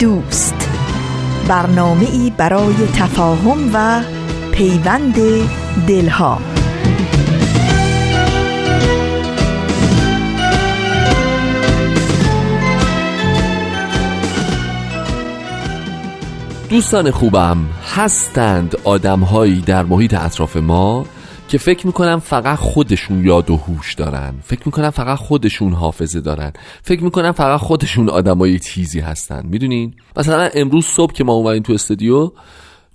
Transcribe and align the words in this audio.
دوست. 0.00 0.68
برنامه 1.48 2.06
ای 2.12 2.32
برای 2.36 2.74
تفاهم 2.74 3.70
و 3.74 4.02
پیوند 4.52 5.14
دلها. 5.86 6.38
دوستان 16.70 17.10
خوبم 17.10 17.58
هستند 17.94 18.76
آدمهایی 18.84 19.60
در 19.60 19.82
محیط 19.82 20.14
اطراف 20.14 20.56
ما 20.56 21.06
که 21.50 21.58
فکر 21.58 21.86
می‌کنن 21.86 22.18
فقط 22.18 22.58
خودشون 22.58 23.24
یاد 23.24 23.50
و 23.50 23.56
هوش 23.56 23.94
دارن. 23.94 24.34
فکر 24.44 24.62
می‌کنن 24.66 24.90
فقط 24.90 25.18
خودشون 25.18 25.72
حافظه 25.72 26.20
دارن. 26.20 26.52
فکر 26.82 27.04
می‌کنن 27.04 27.32
فقط 27.32 27.60
خودشون 27.60 28.08
آدمای 28.08 28.58
تیزی 28.58 29.00
هستن. 29.00 29.46
می‌دونین؟ 29.46 29.94
مثلا 30.16 30.48
امروز 30.54 30.86
صبح 30.86 31.12
که 31.12 31.24
ما 31.24 31.32
اومدیم 31.32 31.62
تو 31.62 31.72
استودیو 31.72 32.32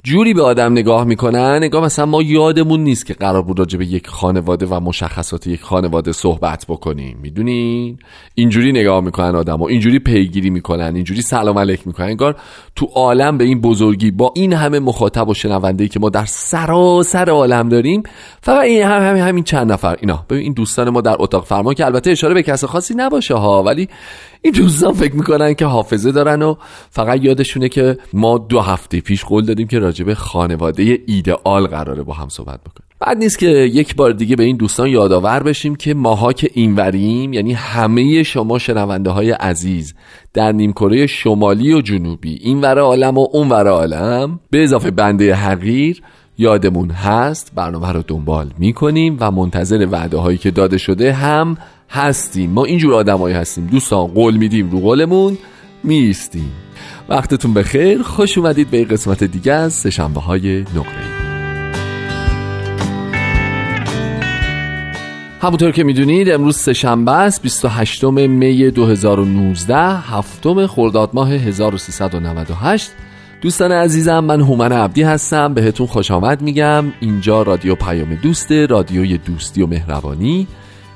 جوری 0.06 0.34
به 0.34 0.44
آدم 0.44 0.72
نگاه 0.72 1.04
می‌کنن 1.04 1.58
نگاه 1.64 1.84
مثلا 1.84 2.06
ما 2.06 2.22
یادمون 2.22 2.84
نیست 2.84 3.06
که 3.06 3.14
قرار 3.14 3.42
بود 3.42 3.60
راجع 3.60 3.78
به 3.78 3.86
یک 3.86 4.08
خانواده 4.08 4.66
و 4.66 4.80
مشخصات 4.80 5.48
یک 5.48 5.62
خانواده 5.62 6.12
صحبت 6.12 6.66
بکنیم. 6.70 7.18
می‌دونین 7.22 7.98
اینجوری 8.36 8.72
نگاه 8.72 9.02
می‌کنن 9.02 9.36
آدم 9.36 9.62
و 9.62 9.66
اینجوری 9.66 10.00
پیگیری 10.00 10.50
می‌کنن 10.50 10.96
اینجوری 10.96 11.22
سلام 11.22 11.60
علیک 11.60 11.88
می‌کنن. 11.88 12.06
انگار 12.06 12.36
تو 12.76 12.86
عالم 12.86 13.38
به 13.38 13.44
این 13.44 13.62
بزرگی 13.62 14.12
با 14.12 14.34
این 14.36 14.54
همه 14.54 14.80
مخاطب 14.80 15.30
و 15.30 15.34
شنونده 15.34 15.88
که 15.88 16.00
ما 16.00 16.10
در 16.10 16.26
سراسر 16.26 17.30
عالم 17.30 17.70
داریم 17.70 18.04
فقط 18.42 18.64
این 18.64 18.84
هم 18.84 19.10
همین 19.10 19.24
همین 19.24 19.44
چند 19.44 19.72
نفر. 19.72 19.98
اینا. 20.00 20.26
ببین 20.30 20.44
این 20.44 20.54
دوستان 20.54 20.90
ما 20.90 21.02
در 21.02 21.16
اتاق 21.20 21.46
فرما 21.46 21.74
که 21.74 21.86
البته 21.86 22.12
اشاره 22.12 22.34
به 22.34 22.44
کس 22.44 22.64
خاصی 22.64 22.94
نباشه 22.98 23.36
ها 23.36 23.64
ولی 23.64 23.90
این 24.42 24.54
دوستان 24.54 24.94
فکر 24.94 25.16
می‌کنن 25.16 25.54
که 25.54 25.66
حافظه 25.66 26.12
دارن 26.12 26.42
و 26.42 26.56
فقط 26.90 27.24
یادشونه 27.24 27.70
که 27.70 27.98
ما 28.14 28.38
دو 28.38 28.60
هفته 28.60 29.02
پیش 29.02 29.26
قول 29.26 29.46
دادیم 29.46 29.68
که 29.68 29.80
راجب 29.96 30.14
خانواده 30.14 31.00
ایدئال 31.08 31.68
قراره 31.68 32.04
با 32.04 32.14
هم 32.14 32.30
صحبت 32.30 32.60
بکنیم. 32.60 32.88
بعد 33.00 33.18
نیست 33.18 33.40
که 33.40 33.48
یک 33.48 33.96
بار 33.96 34.12
دیگه 34.12 34.36
به 34.36 34.44
این 34.44 34.58
دوستان 34.58 34.88
یادآور 34.88 35.44
بشیم 35.44 35.76
که 35.76 35.94
ماها 35.94 36.34
که 36.34 36.50
اینوریم 36.54 37.34
یعنی 37.34 37.54
همه 37.54 38.24
شما 38.24 38.60
شنونده 38.60 39.10
های 39.10 39.32
عزیز 39.32 39.94
در 40.34 40.52
نیمکره 40.52 41.08
شمالی 41.08 41.74
و 41.74 41.82
جنوبی 41.82 42.40
این 42.42 42.62
ور 42.62 42.80
عالم 42.80 43.18
و 43.18 43.28
اون 43.32 43.50
ور 43.50 43.68
عالم 43.68 44.40
به 44.50 44.64
اضافه 44.64 44.92
بنده 44.92 45.36
حقیر 45.36 46.02
یادمون 46.38 46.90
هست 46.90 47.52
برنامه 47.56 47.92
رو 47.92 48.04
دنبال 48.08 48.52
می‌کنیم 48.60 49.18
و 49.20 49.32
منتظر 49.32 49.88
وعده 49.92 50.18
هایی 50.18 50.38
که 50.38 50.52
داده 50.52 50.78
شده 50.78 51.14
هم 51.14 51.58
هستیم. 51.90 52.52
ما 52.52 52.66
اینجور 52.66 52.94
آدمایی 52.94 53.36
هستیم. 53.36 53.66
دوستان 53.66 54.08
قول 54.08 54.38
میدیم 54.38 54.70
رو 54.70 54.80
قولمون 54.80 55.38
میستیم 55.84 56.65
وقتتون 57.10 57.54
بخیر. 57.54 58.02
خوش 58.02 58.38
اومدید 58.38 58.70
به 58.70 58.84
قسمت 58.84 59.24
دیگه 59.24 59.54
از 59.54 59.74
سشنبه 59.74 60.20
های 60.20 60.60
نقره 60.62 61.06
همونطور 65.42 65.72
که 65.72 65.84
می‌دونید 65.84 66.30
امروز 66.30 66.58
سهشنبه 66.58 67.12
است 67.12 67.42
28 67.42 68.04
می 68.04 68.72
2019 68.72 69.78
هفتم 69.78 70.68
خرداد 70.68 71.10
ماه 71.14 71.32
1398 71.32 72.92
دوستان 73.42 73.72
عزیزم 73.72 74.20
من 74.20 74.42
هومن 74.42 74.72
عبدی 74.72 75.04
هستم. 75.04 75.54
بهتون 75.54 75.88
خوش 75.88 76.12
آمد 76.12 76.42
میگم. 76.42 76.86
اینجا 77.00 77.42
رادیو 77.42 77.76
پیام 77.76 78.16
دوست 78.16 78.52
رادیوی 78.52 79.18
دوستی 79.18 79.62
و 79.62 79.68
مهربانی. 79.68 80.48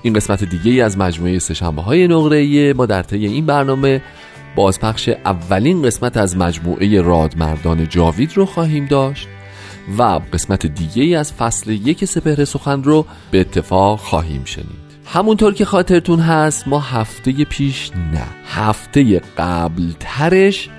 این 0.03 0.13
قسمت 0.13 0.43
دیگه 0.43 0.71
ای 0.71 0.81
از 0.81 0.97
مجموعه 0.97 1.39
سهشنبه 1.39 1.81
های 1.81 2.07
نقره 2.07 2.73
ما 2.73 2.85
در 2.85 3.03
طی 3.03 3.25
این 3.25 3.45
برنامه 3.45 4.01
بازپخش 4.55 5.09
اولین 5.09 5.81
قسمت 5.81 6.17
از 6.17 6.37
مجموعه 6.37 7.01
رادمردان 7.01 7.87
جاوید 7.87 8.37
رو 8.37 8.45
خواهیم 8.45 8.85
داشت 8.85 9.27
و 9.97 10.03
قسمت 10.33 10.65
دیگه 10.65 11.17
از 11.17 11.33
فصل 11.33 11.71
یک 11.71 12.05
سپهر 12.05 12.45
سخن 12.45 12.83
رو 12.83 13.05
به 13.31 13.39
اتفاق 13.39 13.99
خواهیم 13.99 14.41
شنید. 14.45 14.89
همونطور 15.05 15.53
که 15.53 15.65
خاطرتون 15.65 16.19
هست 16.19 16.67
ما 16.67 16.79
هفته 16.79 17.31
پیش 17.31 17.91
نه 18.13 18.27
هفته 18.45 19.21
قبل 19.37 19.83
ترش 19.99 20.69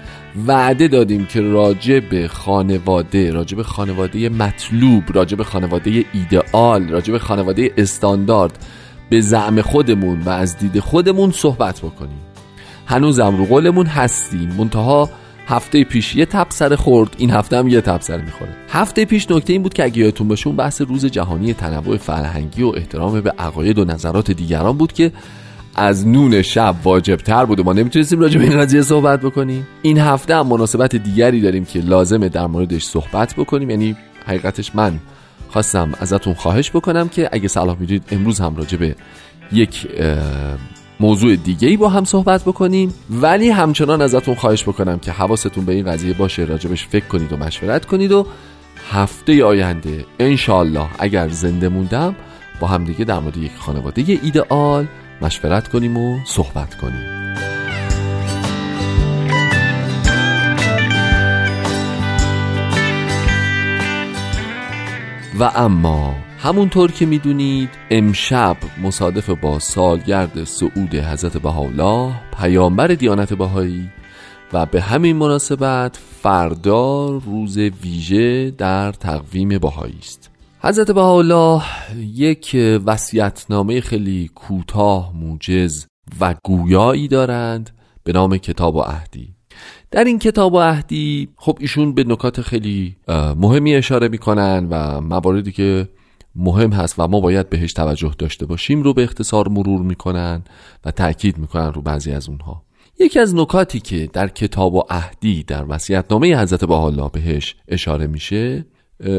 وعده 0.47 0.89
دادیم 0.89 1.27
که 1.27 1.41
راجع 1.41 2.01
به 2.01 2.29
خانواده 2.29 3.33
راجع 3.33 3.57
به 3.57 3.63
خانواده 3.63 4.29
مطلوب 4.29 5.03
راجع 5.15 5.37
به 5.37 5.45
خانواده 5.45 6.05
ایدئال 6.13 6.89
راجع 6.89 7.13
به 7.13 7.19
خانواده 7.19 7.71
استاندارد 7.77 8.67
به 9.11 9.21
زعم 9.21 9.63
خودمون 9.63 10.21
و 10.23 10.29
از 10.29 10.59
دید 10.59 10.81
خودمون 10.81 11.31
صحبت 11.31 11.79
بکنیم. 11.79 12.30
هنوزم 12.91 13.37
رو 13.37 13.45
قولمون 13.45 13.87
هستیم. 13.87 14.55
منتها 14.59 15.11
هفته 15.47 15.85
پیش 15.85 16.17
یه 16.17 16.27
تب 16.27 16.47
سر 16.51 16.77
خورد 16.77 17.15
این 17.19 17.31
هفته 17.31 17.59
هم 17.59 17.69
یه 17.69 17.81
تب 17.81 18.01
سر 18.01 18.21
می‌خوره. 18.21 18.57
هفته 18.69 19.05
پیش 19.05 19.31
نکته 19.31 19.53
این 19.53 19.63
بود 19.63 19.75
که 19.75 19.85
اگه 19.85 19.99
یادتون 19.99 20.29
باشه 20.29 20.51
بحث 20.51 20.81
روز 20.81 21.07
جهانی 21.07 21.55
تنوع 21.55 21.97
فرهنگی 21.97 22.63
و 22.63 22.69
احترام 22.77 23.21
به 23.21 23.31
عقاید 23.39 23.79
و 23.79 23.85
نظرات 23.85 24.31
دیگران 24.31 24.79
بود 24.79 24.93
که 24.93 25.13
از 25.75 26.07
نون 26.07 26.43
شب 26.43 26.75
واجب 26.85 27.17
تر 27.17 27.45
بود 27.45 27.61
و 27.61 27.65
ما 27.65 27.73
نمی‌تونستیم 27.73 28.21
راجع 28.21 28.39
به 28.39 28.45
این 28.45 28.61
قضیه 28.61 28.83
صحبت 28.83 29.21
بکنیم. 29.21 29.67
این 29.83 29.99
هفته 29.99 30.37
هم 30.37 30.47
مناسبت 30.47 30.97
دیگری 30.97 31.41
داریم 31.41 31.65
که 31.65 31.81
لازمه 31.81 32.29
در 32.29 32.47
موردش 32.47 32.85
صحبت 32.85 33.35
بکنیم. 33.35 33.71
یعنی 33.71 33.97
حقیقتش 34.27 34.75
من 34.75 34.99
خواستم 35.49 35.93
ازتون 36.01 36.35
خواهش 36.35 36.71
بکنم 36.71 37.09
که 37.09 37.29
اگه 37.33 37.49
صلاح 37.49 37.77
می‌دونید 37.81 38.03
امروز 38.11 38.41
هم 38.41 38.57
راجع 38.57 38.79
به 38.79 38.97
یک 39.53 39.87
موضوع 41.01 41.37
دیگه 41.37 41.69
ای 41.69 41.77
با 41.77 41.89
هم 41.89 42.05
صحبت 42.05 42.43
بکنیم. 42.45 42.95
ولی 43.11 43.51
همچنان 43.51 44.03
ازتون 44.03 44.35
خواهش 44.35 44.63
بکنم 44.63 44.99
که 44.99 45.13
حواستون 45.13 45.65
به 45.65 45.73
این 45.73 45.85
قضیه 45.85 46.15
باشه 46.15 46.45
راجبش 46.45 46.87
فکر 46.87 47.05
کنید 47.05 47.33
و 47.33 47.37
مشورت 47.37 47.85
کنید 47.87 48.13
و 48.13 48.27
هفته 48.91 49.45
آینده 49.45 50.05
انشالله 50.19 50.87
اگر 50.99 51.29
زنده 51.29 51.69
موندم 51.69 52.17
با 52.61 52.67
هم 52.67 52.85
دیگه 52.85 53.05
در 53.05 53.19
مورد 53.19 53.37
یک 53.37 53.53
خانواده 53.59 54.19
ایدئال 54.23 54.87
مشورت 55.23 55.69
کنیم 55.69 55.97
و 55.97 56.19
صحبت 56.25 56.75
کنیم. 56.75 57.21
و 65.41 65.51
اما 65.55 66.30
همونطور 66.43 66.93
که 66.93 67.07
می‌دونید 67.07 67.69
امشب 67.91 68.57
مصادف 68.83 69.31
با 69.31 69.59
سالگرد 69.59 70.45
سعود 70.45 70.95
حضرت 70.95 71.37
بهاءالله 71.37 72.15
پیامبر 72.39 72.87
دیانت 72.87 73.35
بهایی 73.35 73.91
و 74.53 74.67
به 74.67 74.81
همین 74.81 75.17
مناسبت 75.17 75.99
فردا 76.23 77.09
روز 77.09 77.59
ویژه 77.59 78.51
در 78.51 78.93
تقویم 78.93 79.59
بهایی 79.59 79.99
است. 79.99 80.31
حضرت 80.61 80.91
بهاءالله 80.91 81.63
یک 81.97 82.57
وصیت‌نامه 82.85 83.81
خیلی 83.81 84.31
کوتاه 84.35 85.13
موجز 85.17 85.87
و 86.21 86.35
گویایی 86.45 87.09
دارند 87.09 87.71
به 88.05 88.13
نام 88.13 88.37
کتاب 88.37 88.77
و 88.77 88.81
عهدی. 88.81 89.35
در 89.91 90.05
این 90.05 90.19
کتاب 90.19 90.55
و 90.55 90.61
عهدی 90.61 91.29
خب 91.37 91.59
ایشون 91.61 91.95
به 91.95 92.05
نکات 92.05 92.41
خیلی 92.41 92.97
مهمی 93.37 93.75
اشاره 93.75 94.09
می‌کنن 94.09 94.67
و 94.71 95.01
مواردی 95.01 95.53
که 95.53 95.89
مهم 96.35 96.73
هست 96.73 96.95
و 96.99 97.09
ما 97.09 97.21
باید 97.21 97.51
بهش 97.51 97.73
توجه 97.73 98.15
داشته 98.19 98.47
باشیم 98.47 98.83
رو 98.83 98.95
به 98.95 99.03
اختصار 99.03 99.49
مرور 99.49 99.83
می‌کنن 99.83 100.43
و 100.85 100.91
تاکید 100.91 101.39
می‌کنن 101.39 101.73
رو 101.73 101.83
بعضی 101.83 102.13
از 102.13 102.29
اونها. 102.29 102.63
یکی 102.99 103.19
از 103.19 103.35
نکاتی 103.35 103.81
که 103.81 104.11
در 104.13 104.29
کتاب 104.29 104.75
و 104.75 104.83
عهدی 104.91 105.43
در 105.43 105.65
وصیت‌نامه 105.69 106.41
حضرت 106.41 106.65
بهاءالله 106.65 107.11
بهش 107.13 107.57
اشاره 107.69 108.07
میشه 108.07 108.67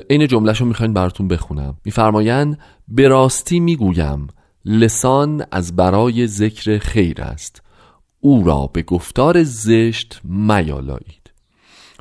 عین 0.10 0.28
جملهشو 0.28 0.66
می‌خواین 0.66 0.94
براتون 0.94 1.28
بخونم. 1.28 1.78
میفرمایند 1.86 2.60
به 2.88 3.08
راستی 3.08 3.60
می‌گویم 3.60 4.28
لسان 4.66 5.46
از 5.52 5.76
برای 5.76 6.28
ذکر 6.28 6.78
خیر 6.78 7.22
است. 7.22 7.62
او 8.20 8.44
را 8.44 8.70
به 8.74 8.82
گفتار 8.82 9.44
زشت 9.44 10.22
میالایید 10.24 11.32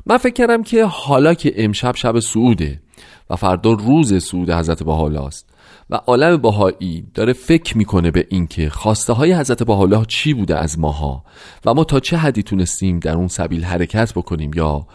من 0.05 0.17
فکر 0.17 0.33
کردم 0.33 0.63
که 0.63 0.85
حالا 0.85 1.33
که 1.33 1.53
امشب 1.55 1.95
شب 1.95 2.19
سعوده 2.19 2.81
و 3.31 3.35
فردا 3.35 3.73
روز 3.73 4.23
سعود 4.23 4.49
حضرت 4.49 4.83
بهاءالله 4.83 5.21
است 5.21 5.49
و 5.89 5.95
عالم 5.95 6.37
باهایی 6.37 7.05
داره 7.13 7.33
فکر 7.33 7.77
می‌کنه 7.77 8.11
به 8.11 8.27
اینکه 8.29 8.69
خواسته 8.69 9.13
های 9.13 9.33
حضرت 9.33 9.63
باحالا 9.63 10.05
چی 10.05 10.33
بوده 10.33 10.57
از 10.57 10.79
ماها 10.79 11.23
و 11.65 11.73
ما 11.73 11.83
تا 11.83 11.99
چه 11.99 12.17
حدی 12.17 12.43
تونستیم 12.43 12.99
در 12.99 13.15
اون 13.15 13.27
سبیل 13.27 13.63
حرکت 13.63 14.13
بکنیم 14.13 14.51
یا 14.55 14.87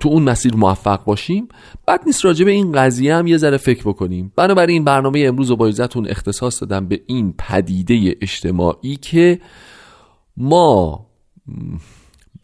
تو 0.00 0.08
اون 0.08 0.22
مسیر 0.22 0.56
موفق 0.56 1.04
باشیم؟ 1.04 1.48
بعد 1.86 2.00
نیست 2.06 2.24
راجع 2.24 2.44
به 2.44 2.50
این 2.50 2.72
قضیه 2.72 3.14
هم 3.14 3.26
یه 3.26 3.36
ذره 3.36 3.56
فکر 3.56 3.82
بکنیم. 3.82 4.32
بنابراین 4.36 4.84
برنامه 4.84 5.24
امروز 5.26 5.50
و 5.50 5.56
با 5.56 5.72
اختصاص 6.08 6.62
دادم 6.62 6.88
به 6.88 7.00
این 7.06 7.34
پدیده 7.38 8.16
اجتماعی 8.22 8.96
که 8.96 9.40
ما 10.36 11.06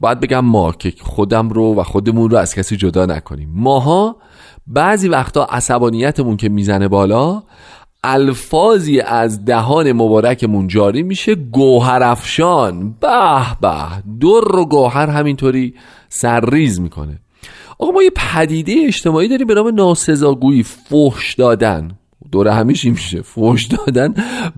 باید 0.00 0.20
بگم 0.20 0.44
ما 0.44 0.72
که 0.72 0.92
خودم 1.00 1.48
رو 1.48 1.74
و 1.74 1.82
خودمون 1.82 2.30
رو 2.30 2.36
از 2.36 2.54
کسی 2.54 2.76
جدا 2.76 3.06
نکنیم. 3.06 3.50
ماها 3.54 4.16
بعضی 4.66 5.08
وقتا 5.08 5.44
عصبانیتمون 5.44 6.36
که 6.36 6.48
می‌زنه 6.48 6.88
بالا 6.88 7.42
الفاظی 8.04 9.00
از 9.00 9.44
دهان 9.44 9.92
مبارکمون 9.92 10.66
جاری 10.66 11.02
میشه 11.02 11.34
گوهرفشان 11.34 12.90
به 13.00 13.56
به 13.60 13.76
در 14.20 14.56
و 14.56 14.66
گوهر 14.66 15.06
همینطوری 15.06 15.74
سرریز 16.08 16.80
می‌کنه. 16.80 17.18
آقا 17.78 17.92
ما 17.92 18.02
یه 18.02 18.10
پدیده 18.10 18.74
اجتماعی 18.86 19.28
داریم 19.28 19.46
به 19.46 19.54
نام 19.54 19.74
ناسزاگویی 19.74 20.62
فحش 20.62 21.34
دادن. 21.34 21.90
دور 22.32 22.48
همیشه 22.48 22.90
میشه. 22.90 23.22
فحش 23.22 23.64
دادن 23.64 24.14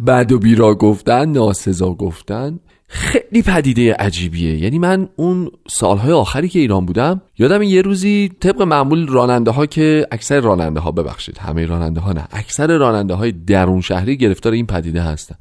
بد 0.07 0.33
و 0.33 0.39
بیرا 0.39 0.75
گفتن 0.75 1.29
ناسزا 1.29 1.91
گفتن. 1.91 2.59
خیلی 2.95 3.43
پدیده 3.43 3.95
عجیبیه. 3.95 4.57
یعنی 4.57 4.79
من 4.79 5.09
اون 5.17 5.51
سالهای 5.69 6.13
آخری 6.13 6.49
که 6.49 6.59
ایران 6.59 6.87
بودم 6.87 7.21
یادم 7.39 7.63
یه 7.63 7.83
روزی 7.83 8.31
طبق 8.41 8.63
معمول 8.63 9.07
راننده 9.07 9.51
ها 9.51 9.67
که 9.67 10.07
اکثر 10.13 10.41
راننده 10.41 10.81
ها 10.81 10.91
ببخشید 10.91 11.39
همه 11.39 11.67
راننده 11.67 12.01
ها 12.01 12.13
نه 12.13 12.29
اکثر 12.33 12.79
راننده 12.79 13.15
های 13.15 13.33
درون 13.33 13.81
شهری 13.81 14.17
گرفتار 14.17 14.53
این 14.53 14.67
پدیده 14.67 15.03
هستن. 15.03 15.35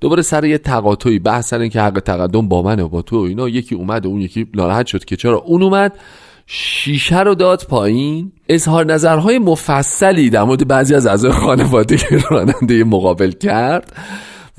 دوباره 0.00 0.22
سر 0.22 0.44
یه 0.44 0.58
تقاطعی 0.58 1.18
بحث 1.18 1.48
سر 1.48 1.68
که 1.68 1.80
حق 1.80 2.00
تقدم 2.00 2.48
با 2.48 2.62
منه 2.62 2.82
و 2.82 2.88
با 2.88 3.02
تو 3.02 3.20
و 3.20 3.22
اینا 3.22 3.48
یکی 3.48 3.74
اومد 3.74 4.06
و 4.06 4.08
اون 4.08 4.20
یکی 4.20 4.46
ناراحت 4.54 4.86
شد 4.86 5.04
که 5.04 5.16
چرا. 5.16 5.38
اون 5.38 5.62
اومد 5.62 5.98
شیشه 6.46 7.20
رو 7.20 7.34
داد 7.34 7.66
پایین. 7.68 8.32
اظهار 8.48 8.86
نظرهای 8.86 9.38
مفصلی 9.38 10.30
در 10.30 10.42
مورد 10.42 10.68
بعضی 10.68 10.94
از 10.94 11.06
اعضای 11.06 11.32
خانواده 11.32 11.96
که 11.96 12.18
راننده 12.30 12.84
مقابل 12.84 13.30
کرد. 13.30 13.92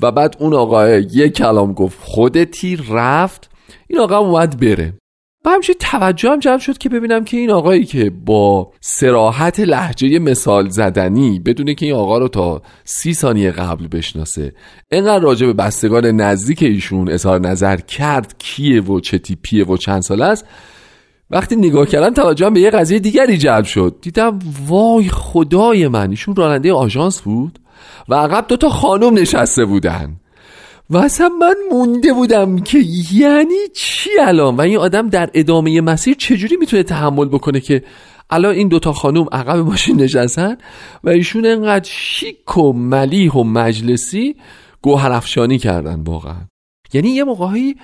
و 0.02 0.12
بعد 0.12 0.36
اون 0.38 0.54
آقا 0.54 0.88
یه 0.88 1.28
کلام 1.28 1.72
گفت 1.72 1.98
خودتی 2.00 2.78
رفت؟ 2.90 3.50
این 3.88 4.00
آقا 4.00 4.18
اومد 4.18 4.60
بره. 4.60 4.92
و 5.44 5.50
همچنین 5.50 5.76
توجه 5.80 6.30
هم 6.30 6.38
جمع 6.38 6.58
شد 6.58 6.78
که 6.78 6.88
ببینم 6.88 7.24
که 7.24 7.36
این 7.36 7.50
آقایی 7.50 7.84
که 7.84 8.10
با 8.10 8.72
سراحت 8.80 9.60
لحجه 9.60 10.18
مثال 10.18 10.68
زدنی 10.68 11.40
بدونه 11.40 11.74
که 11.74 11.86
این 11.86 11.94
آقا 11.94 12.18
رو 12.18 12.28
تا 12.28 12.62
سی 12.84 13.14
ثانیه 13.14 13.50
قبل 13.50 13.86
بشناسه 13.86 14.52
اینقدر 14.92 15.24
راجع 15.24 15.46
به 15.46 15.52
بستگان 15.52 16.06
نزدیک 16.06 16.62
ایشون 16.62 17.10
اظهار 17.10 17.40
نظر 17.40 17.76
کرد 17.76 18.34
کیه 18.38 18.82
و 18.82 19.00
چه 19.00 19.18
تیپیه 19.18 19.64
و 19.64 19.76
چند 19.76 20.02
سال 20.02 20.22
است 20.22 20.46
وقتی 21.30 21.56
نگاه 21.56 21.86
کردم 21.86 22.14
توجه 22.14 22.50
به 22.50 22.60
یه 22.60 22.70
قضیه 22.70 22.98
دیگری 22.98 23.38
جلب 23.38 23.64
شد. 23.64 23.96
دیدم 24.02 24.38
وای 24.66 25.08
خدای 25.08 25.88
من 25.88 26.10
ایشون 26.10 26.36
راننده 26.36 26.72
آژانس 26.72 27.20
بود؟ 27.20 27.58
و 28.08 28.14
عقب 28.14 28.46
دوتا 28.48 28.68
خانم 28.68 29.14
نشسته 29.14 29.64
بودن. 29.64 30.16
و 30.90 30.96
اصلا 30.96 31.28
من 31.40 31.54
مونده 31.70 32.12
بودم 32.12 32.58
که 32.58 32.78
یعنی 33.12 33.68
چی 33.74 34.10
الان؟ 34.20 34.56
و 34.56 34.60
این 34.60 34.76
آدم 34.76 35.08
در 35.08 35.30
ادامه 35.34 35.80
مسیر 35.80 36.14
چجوری 36.14 36.56
می‌تونه 36.56 36.82
تحمل 36.82 37.28
بکنه 37.28 37.60
که 37.60 37.82
الان 38.30 38.54
این 38.54 38.68
دوتا 38.68 38.92
خانم 38.92 39.26
عقب 39.32 39.56
ماشین 39.56 40.00
نشستن 40.00 40.56
و 41.04 41.08
ایشون 41.08 41.46
انقدر 41.46 41.88
شیک 41.90 42.58
و 42.58 42.72
ملیح 42.72 43.32
و 43.32 43.44
مجلسی 43.44 44.36
گوهرفشانی 44.82 45.58
کردن 45.58 46.00
واقعا. 46.00 46.40
یعنی 46.92 47.08
یه 47.08 47.24
موقعی 47.24 47.76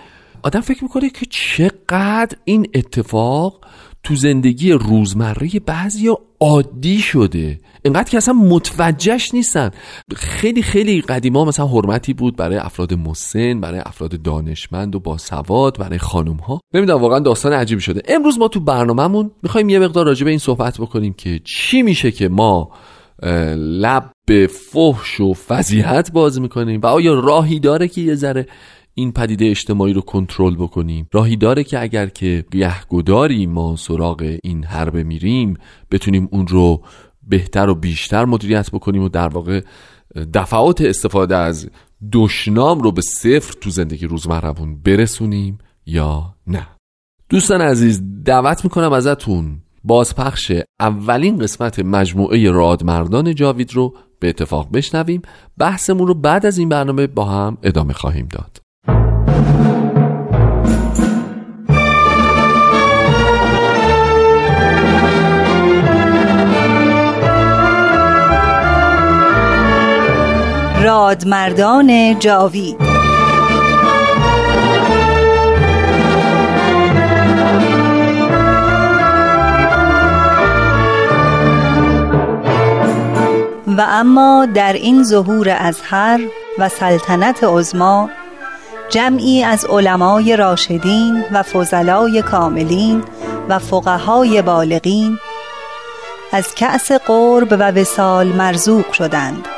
آدم 0.42 0.60
فکر 0.60 0.84
می‌کنه 0.84 1.10
که 1.10 1.26
چقدر 1.30 2.36
این 2.44 2.66
اتفاق 2.74 3.60
تو 4.02 4.14
زندگی 4.14 4.72
روزمره 4.72 5.48
بعضی 5.66 6.08
عادی 6.40 6.98
شده. 6.98 7.60
اینقدر 7.84 8.10
که 8.10 8.16
اصلا 8.16 8.34
متوجهش 8.34 9.34
نیستن. 9.34 9.70
خیلی 10.16 10.62
خیلی 10.62 11.00
قدیما 11.00 11.44
مثلا 11.44 11.66
حرمتی 11.66 12.14
بود 12.14 12.36
برای 12.36 12.56
افراد 12.56 12.94
مسن 12.94 13.60
برای 13.60 13.80
افراد 13.80 14.22
دانشمند 14.22 14.94
و 14.94 15.00
باسواد 15.00 15.78
برای 15.78 15.98
خانم 15.98 16.36
ها 16.36 16.60
نمی‌دونم 16.74 17.00
واقعا 17.02 17.18
داستان 17.18 17.52
عجیبی 17.52 17.80
شده. 17.80 18.02
امروز 18.08 18.38
ما 18.38 18.48
تو 18.48 18.60
برنامهمون 18.60 19.30
می‌خوایم 19.42 19.68
یه 19.68 19.78
مقدار 19.78 20.06
راجع 20.06 20.24
به 20.24 20.30
این 20.30 20.38
صحبت 20.38 20.78
بکنیم 20.78 21.12
که 21.12 21.40
چی 21.44 21.82
میشه 21.82 22.10
که 22.10 22.28
ما 22.28 22.70
لب 23.56 24.10
به 24.26 24.46
فحش 24.46 25.20
و 25.20 25.34
فضیحت 25.34 26.12
باز 26.12 26.40
می‌کنیم 26.40 26.80
و 26.80 26.86
آیا 26.86 27.14
راهی 27.14 27.60
داره 27.60 27.88
که 27.88 28.00
یه 28.00 28.14
ذره 28.14 28.46
این 28.98 29.12
پدیده 29.12 29.50
اجتماعی 29.50 29.92
رو 29.92 30.00
کنترل 30.00 30.54
بکنیم. 30.54 31.08
راهی 31.12 31.36
داره 31.36 31.64
که 31.64 31.82
اگر 31.82 32.06
که 32.06 32.44
گهگداری 32.50 33.46
ما 33.46 33.76
سراغ 33.76 34.36
این 34.42 34.64
حربه 34.64 35.02
میریم 35.02 35.56
بتونیم 35.90 36.28
اون 36.32 36.46
رو 36.46 36.82
بهتر 37.28 37.68
و 37.68 37.74
بیشتر 37.74 38.24
مدیریت 38.24 38.70
بکنیم 38.70 39.02
و 39.02 39.08
در 39.08 39.28
واقع 39.28 39.60
دفعات 40.34 40.80
استفاده 40.80 41.36
از 41.36 41.70
دشنام 42.12 42.80
رو 42.80 42.92
به 42.92 43.00
صفر 43.00 43.54
تو 43.60 43.70
زندگی 43.70 44.06
روزمرهمون 44.06 44.80
برسونیم 44.82 45.58
یا 45.86 46.34
نه. 46.46 46.66
دوستان 47.28 47.60
عزیز 47.60 48.02
دعوت 48.24 48.64
می‌کنم 48.64 48.92
ازتون 48.92 49.60
بازپخش 49.84 50.52
اولین 50.80 51.38
قسمت 51.38 51.78
مجموعه 51.78 52.50
رادمردان 52.50 53.34
جاوید 53.34 53.74
رو 53.74 53.94
به 54.20 54.28
اتفاق 54.28 54.68
بشنویم. 54.72 55.22
بحثمون 55.58 56.06
رو 56.06 56.14
بعد 56.14 56.46
از 56.46 56.58
این 56.58 56.68
برنامه 56.68 57.06
با 57.06 57.24
هم 57.24 57.58
ادامه 57.62 57.92
خواهیم 57.92 58.28
داد. 58.28 58.67
رادمردان 70.88 72.18
جاوید. 72.18 72.76
و 83.66 83.86
اما 83.88 84.46
در 84.54 84.72
این 84.72 85.04
ظهور 85.04 85.48
ازهر 85.58 86.20
و 86.58 86.68
سلطنت 86.68 87.44
عزما 87.44 88.10
جمعی 88.90 89.44
از 89.44 89.64
علمای 89.64 90.36
راشدین 90.36 91.24
و 91.32 91.42
فضلای 91.42 92.22
کاملین 92.22 93.04
و 93.48 93.58
فقهای 93.58 94.42
بالغین 94.42 95.18
از 96.32 96.54
کأس 96.54 96.92
قرب 96.92 97.52
و 97.52 97.70
وسال 97.70 98.26
مرزوق 98.26 98.92
شدند. 98.92 99.57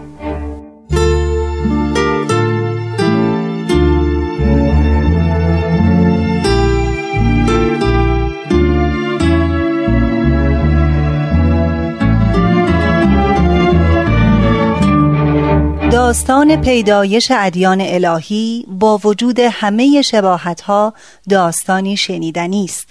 داستان 16.11 16.61
پیدایش 16.61 17.31
ادیان 17.35 17.81
الهی 17.81 18.65
با 18.67 18.97
وجود 19.03 19.39
همه 19.39 20.01
شباهتها 20.01 20.93
داستانی 21.29 21.97
شنیدنی 21.97 22.65
است. 22.65 22.87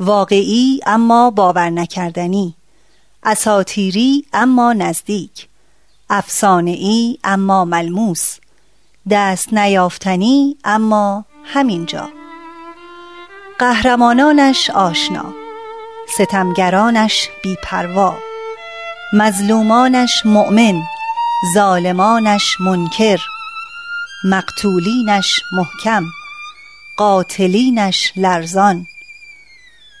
واقعی 0.00 0.80
اما 0.86 1.30
باور 1.30 1.70
نکردنی. 1.70 2.54
اساتیری 3.22 4.24
اما 4.32 4.72
نزدیک. 4.72 5.48
افسانه‌ای 6.10 7.18
اما 7.24 7.64
ملموس. 7.64 8.36
دست 9.10 9.52
نیافتنی 9.52 10.56
اما 10.64 11.24
همینجا. 11.44 12.08
قهرمانانش 13.58 14.70
آشنا. 14.70 15.34
ستمگرانش 16.18 17.28
بیپروا. 17.42 18.14
مظلومانش 19.12 20.26
مؤمن. 20.26 20.82
ظالمانش 21.46 22.60
منکر 22.60 23.20
مقتولینش 24.24 25.40
محکم 25.52 26.04
قاتلینش 26.96 28.12
لرزان. 28.16 28.86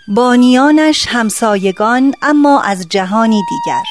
بانیانش 0.08 1.06
همسایگان 1.08 2.14
اما 2.22 2.62
از 2.62 2.88
جهانی 2.88 3.42
دیگر. 3.50 3.82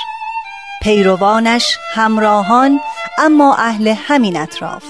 پیروانش 0.81 1.77
همراهان 1.93 2.79
اما 3.17 3.55
اهل 3.55 3.87
همین 3.87 4.37
اطراف. 4.37 4.83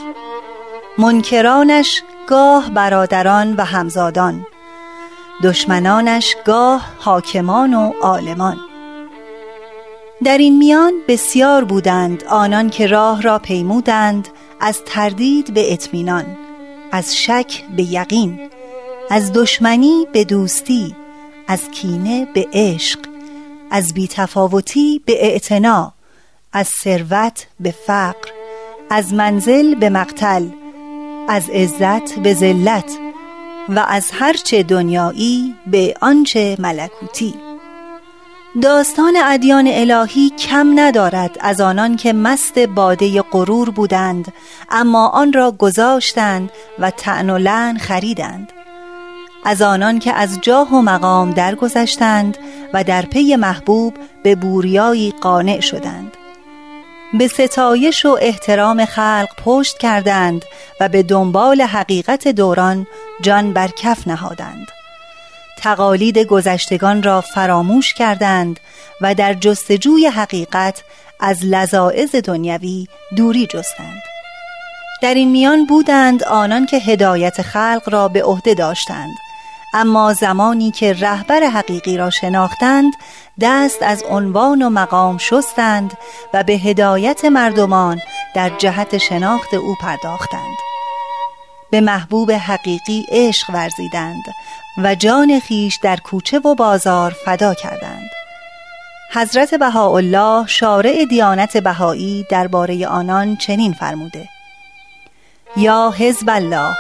منکرانش 0.98 2.02
گاه 2.28 2.70
برادران 2.70 3.56
و 3.56 3.66
همزادان. 3.66 4.46
دشمنانش 5.44 6.36
گاه 6.46 6.86
حاکمان 7.00 7.74
و 7.74 7.94
عالمان. 8.02 8.71
در 10.24 10.38
این 10.38 10.58
میان 10.58 10.94
بسیار 11.08 11.64
بودند 11.64 12.24
آنان 12.24 12.70
که 12.70 12.88
راه 12.88 13.22
را 13.22 13.40
پیمودند 13.40 14.28
از 14.60 14.80
تردید 14.86 15.54
به 15.54 15.74
اطمینان 15.74 16.26
از 16.92 17.18
شک 17.18 17.64
به 17.78 17.84
یقین 17.84 18.50
از 19.10 19.34
دشمنی 19.34 20.08
به 20.14 20.24
دوستی 20.24 20.96
از 21.48 21.72
کینه 21.72 22.28
به 22.34 22.48
عشق 22.54 23.00
از 23.72 23.94
بیتفاوتی 23.94 25.02
به 25.06 25.26
اعتنا 25.26 25.94
از 26.54 26.68
ثروت 26.68 27.48
به 27.60 27.72
فقر 27.72 28.30
از 28.90 29.14
منزل 29.14 29.76
به 29.76 29.90
مقتل 29.90 30.46
از 31.28 31.50
عزت 31.50 32.20
به 32.20 32.34
ذلت 32.34 32.98
و 33.70 33.86
از 33.88 34.06
هرچه 34.14 34.64
دنیایی 34.64 35.56
به 35.68 35.94
آنچه 36.02 36.58
ملکوتی. 36.60 37.51
داستان 38.60 39.14
ادیان 39.26 39.68
الهی 39.68 40.30
کم 40.30 40.80
ندارد 40.80 41.38
از 41.42 41.62
آنان 41.62 41.96
که 41.96 42.14
مست 42.14 42.60
باده 42.60 43.22
غرور 43.22 43.70
بودند 43.70 44.34
اما 44.70 45.08
آن 45.08 45.34
را 45.34 45.52
گذاشتند 45.52 46.52
و 46.80 46.90
تعن 46.90 47.30
و 47.30 47.38
لعن 47.38 47.78
خریدند. 47.78 48.52
از 49.46 49.62
آنان 49.62 50.00
که 50.00 50.14
از 50.14 50.40
جاه 50.42 50.76
و 50.76 50.82
مقام 50.82 51.32
درگذشتند 51.32 52.38
و 52.74 52.84
در 52.84 53.02
پی 53.02 53.36
محبوب 53.36 53.94
به 54.24 54.36
بوریایی 54.36 55.14
قانع 55.22 55.60
شدند. 55.60 56.18
به 57.14 57.28
ستایش 57.28 58.06
و 58.06 58.18
احترام 58.22 58.86
خلق 58.86 59.30
پشت 59.46 59.78
کردند 59.78 60.46
و 60.80 60.90
به 60.90 61.04
دنبال 61.04 61.62
حقیقت 61.62 62.28
دوران 62.28 62.88
جان 63.22 63.54
بر 63.54 63.68
کف 63.68 64.08
نهادند. 64.08 64.81
تقالید 65.62 66.18
گذشتگان 66.18 67.04
را 67.04 67.22
فراموش 67.22 67.94
کردند 67.94 68.60
و 69.02 69.16
در 69.16 69.34
جستجوی 69.34 70.08
حقیقت 70.08 70.84
از 71.20 71.46
لذاعز 71.46 72.16
دنیوی 72.16 72.88
دوری 73.18 73.48
جستند. 73.48 74.02
در 75.02 75.14
این 75.14 75.32
میان 75.32 75.66
بودند 75.66 76.24
آنان 76.24 76.66
که 76.66 76.78
هدایت 76.78 77.42
خلق 77.42 77.84
را 77.86 78.08
به 78.08 78.24
عهده 78.24 78.54
داشتند. 78.54 79.16
اما 79.74 80.14
زمانی 80.14 80.72
که 80.72 80.94
رهبر 80.94 81.44
حقیقی 81.44 81.98
را 81.98 82.10
شناختند 82.10 82.94
دست 83.42 83.84
از 83.84 84.04
عنوان 84.10 84.62
و 84.62 84.70
مقام 84.70 85.18
شستند 85.18 85.98
و 86.34 86.44
به 86.44 86.54
هدایت 86.54 87.26
مردمان 87.26 88.02
در 88.36 88.50
جهت 88.50 88.98
شناخت 88.98 89.54
او 89.54 89.76
پرداختند. 89.82 90.71
به 91.72 91.82
محبوب 91.82 92.32
حقیقی 92.32 93.06
عشق 93.10 93.50
ورزیدند 93.50 94.24
و 94.78 94.96
جان 94.96 95.40
خیش 95.40 95.80
در 95.84 95.98
کوچه 95.98 96.40
و 96.40 96.56
بازار 96.56 97.16
فدا 97.26 97.54
کردند. 97.54 98.10
حضرت 99.14 99.56
بهاءالله 99.56 100.48
شارع 100.48 101.06
دیانت 101.06 101.58
بهایی 101.58 102.26
درباره 102.30 102.88
آنان 102.88 103.36
چنین 103.36 103.74
فرموده. 103.74 104.30
یا 105.58 105.94
حزب 105.98 106.30
الله 106.30 106.76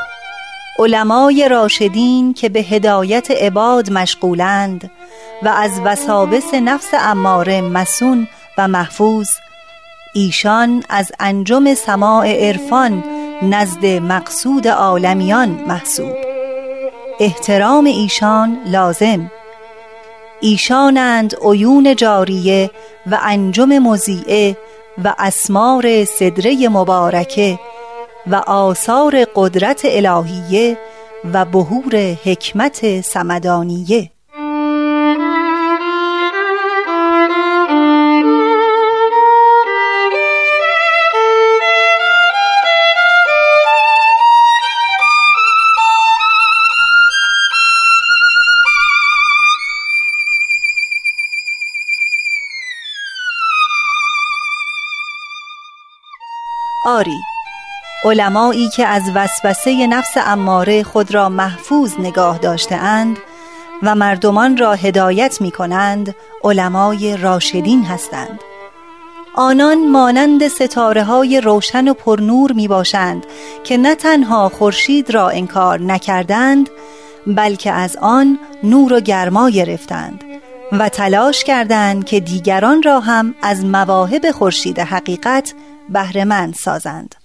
علمای 0.80 1.50
راشدین 1.50 2.34
که 2.34 2.50
به 2.50 2.60
هدایت 2.60 3.32
عباد 3.32 3.92
مشغولند 3.92 4.92
و 5.44 5.48
از 5.48 5.80
وساوس 5.86 6.54
نفس 6.54 6.90
اماره 6.94 7.62
مسون 7.62 8.28
و 8.58 8.68
محفوظ 8.68 9.30
ایشان 10.14 10.84
از 10.90 11.12
انجم 11.20 11.74
سماع 11.74 12.28
عرفان 12.28 13.04
نزد 13.44 13.86
مقصود 13.86 14.68
عالمیان 14.68 15.50
محسوب. 15.68 16.16
احترام 17.20 17.86
ایشان 17.86 18.58
لازم. 18.66 19.32
ایشانند 20.42 21.36
عیون 21.44 21.96
جاریه 21.96 22.72
و 23.12 23.20
انجم 23.22 23.80
مزیعه 23.80 24.58
و 25.04 25.14
اسمار 25.20 26.06
صدره 26.06 26.70
مبارکه 26.70 27.60
و 28.28 28.36
آثار 28.36 29.26
قدرت 29.36 29.82
الهیه 29.84 30.78
و 31.34 31.46
بهور 31.46 32.18
حکمت 32.26 33.02
سمدانیه. 33.02 34.12
آری 57.02 57.24
علمایی 58.04 58.70
که 58.70 58.86
از 58.86 59.04
وسوسه 59.16 59.88
نفس 59.88 60.14
اماره 60.18 60.84
خود 60.84 61.14
را 61.14 61.30
محفوظ 61.30 61.94
نگاه 62.00 62.38
داشته 62.38 62.76
اند 62.76 63.18
و 63.84 63.96
مردمان 63.96 64.58
را 64.58 64.74
هدایت 64.74 65.42
می 65.42 65.52
کنند 65.52 66.16
علمای 66.44 67.18
راشدین 67.18 67.86
هستند. 67.86 68.40
آنان 69.36 69.90
مانند 69.90 70.48
ستاره 70.48 71.04
های 71.04 71.42
روشن 71.42 71.88
و 71.88 71.94
پرنور 71.94 72.52
می 72.52 72.68
باشند 72.68 73.26
که 73.64 73.78
نه 73.78 73.96
تنها 73.96 74.50
خورشید 74.50 75.12
را 75.12 75.30
انکار 75.30 75.82
نکردند 75.82 76.70
بلکه 77.28 77.72
از 77.72 77.98
آن 78.02 78.40
نور 78.64 78.94
و 78.94 79.00
گرما 79.00 79.50
گرفتند. 79.50 80.31
و 80.72 80.90
تلاش 80.90 81.44
کردند 81.44 82.06
که 82.06 82.20
دیگران 82.20 82.84
را 82.84 83.00
هم 83.00 83.36
از 83.42 83.66
مواهب 83.66 84.32
خورشید 84.32 84.80
حقیقت 84.80 85.54
بهرهمند 85.90 86.54
سازند. 86.54 87.16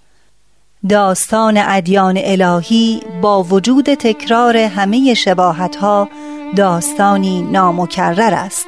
داستان 0.89 1.57
ادیان 1.57 2.21
الهی 2.25 3.03
با 3.23 3.43
وجود 3.43 3.95
تکرار 3.95 4.57
همه 4.57 5.15
شباهت 5.15 5.77
ها 5.77 6.09
داستانی 6.57 7.43
نامکرر 7.43 8.35
است. 8.35 8.67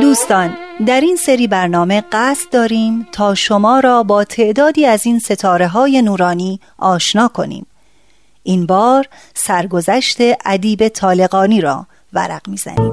دوستان 0.00 0.56
در 0.86 1.00
این 1.00 1.16
سری 1.16 1.46
برنامه 1.46 2.04
قصد 2.12 2.50
داریم 2.52 3.06
تا 3.12 3.34
شما 3.34 3.80
را 3.80 4.02
با 4.02 4.24
تعدادی 4.24 4.86
از 4.86 5.06
این 5.06 5.18
ستاره 5.18 5.68
های 5.68 6.02
نورانی 6.02 6.60
آشنا 6.78 7.28
کنیم. 7.28 7.66
این 8.42 8.66
بار 8.66 9.08
سرگذشت 9.34 10.16
ادیب 10.46 10.88
طالقانی 10.88 11.60
را 11.60 11.86
ورق 12.12 12.48
می‌زنیم. 12.48 12.92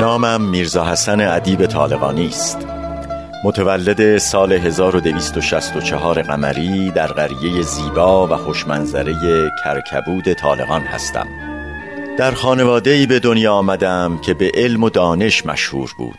نامم 0.00 0.40
میرزا 0.40 0.84
حسن 0.84 1.20
ادیب 1.20 1.66
طالقانی 1.66 2.28
است. 2.28 2.77
متولد 3.44 4.18
سال 4.18 4.52
1264 4.52 6.22
قمری 6.22 6.90
در 6.90 7.06
قریه 7.06 7.62
زیبا 7.62 8.26
و 8.26 8.36
خوشمنظره 8.36 9.14
کرکبود 9.64 10.32
طالقان 10.32 10.82
هستم. 10.82 11.28
در 12.18 12.30
خانواده 12.30 13.06
به 13.06 13.18
دنیا 13.18 13.54
آمدم 13.54 14.18
که 14.18 14.34
به 14.34 14.50
علم 14.54 14.84
و 14.84 14.90
دانش 14.90 15.46
مشهور 15.46 15.92
بود. 15.98 16.18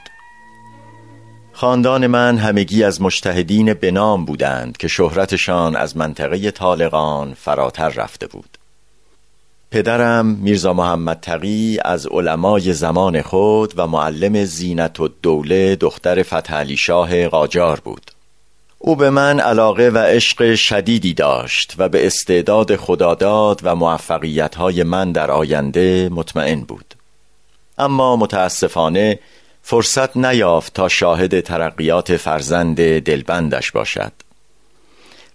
خاندان 1.53 2.07
من 2.07 2.37
همگی 2.37 2.83
از 2.83 3.01
مجتهدین 3.01 3.73
بنام 3.73 4.25
بودند 4.25 4.77
که 4.77 4.87
شهرتشان 4.87 5.75
از 5.75 5.97
منطقه 5.97 6.51
طالقان 6.51 7.33
فراتر 7.33 7.89
رفته 7.89 8.27
بود. 8.27 8.58
پدرم 9.71 10.25
میرزا 10.25 10.73
محمد 10.73 11.19
تقی 11.21 11.79
از 11.85 12.07
علمای 12.07 12.73
زمان 12.73 13.21
خود 13.21 13.73
و 13.75 13.87
معلم 13.87 14.43
زینت 14.43 14.99
و 14.99 15.07
دوله 15.07 15.75
دختر 15.75 16.23
فتحعلی 16.23 16.77
شاه 16.77 17.27
قاجار 17.27 17.79
بود. 17.79 18.11
او 18.79 18.95
به 18.95 19.09
من 19.09 19.39
علاقه 19.39 19.89
و 19.89 19.97
عشق 19.97 20.55
شدیدی 20.55 21.13
داشت 21.13 21.73
و 21.77 21.89
به 21.89 22.07
استعداد 22.07 22.75
خداداد 22.75 23.59
و 23.63 23.75
موفقیت 23.75 24.59
من 24.59 25.11
در 25.11 25.31
آینده 25.31 26.09
مطمئن 26.11 26.61
بود. 26.61 26.95
اما 27.77 28.15
متاسفانه 28.15 29.19
فرصت 29.61 30.17
نیافت 30.17 30.73
تا 30.73 30.87
شاهد 30.87 31.39
ترقیات 31.39 32.17
فرزند 32.17 32.99
دلبندش 32.99 33.71
باشد. 33.71 34.11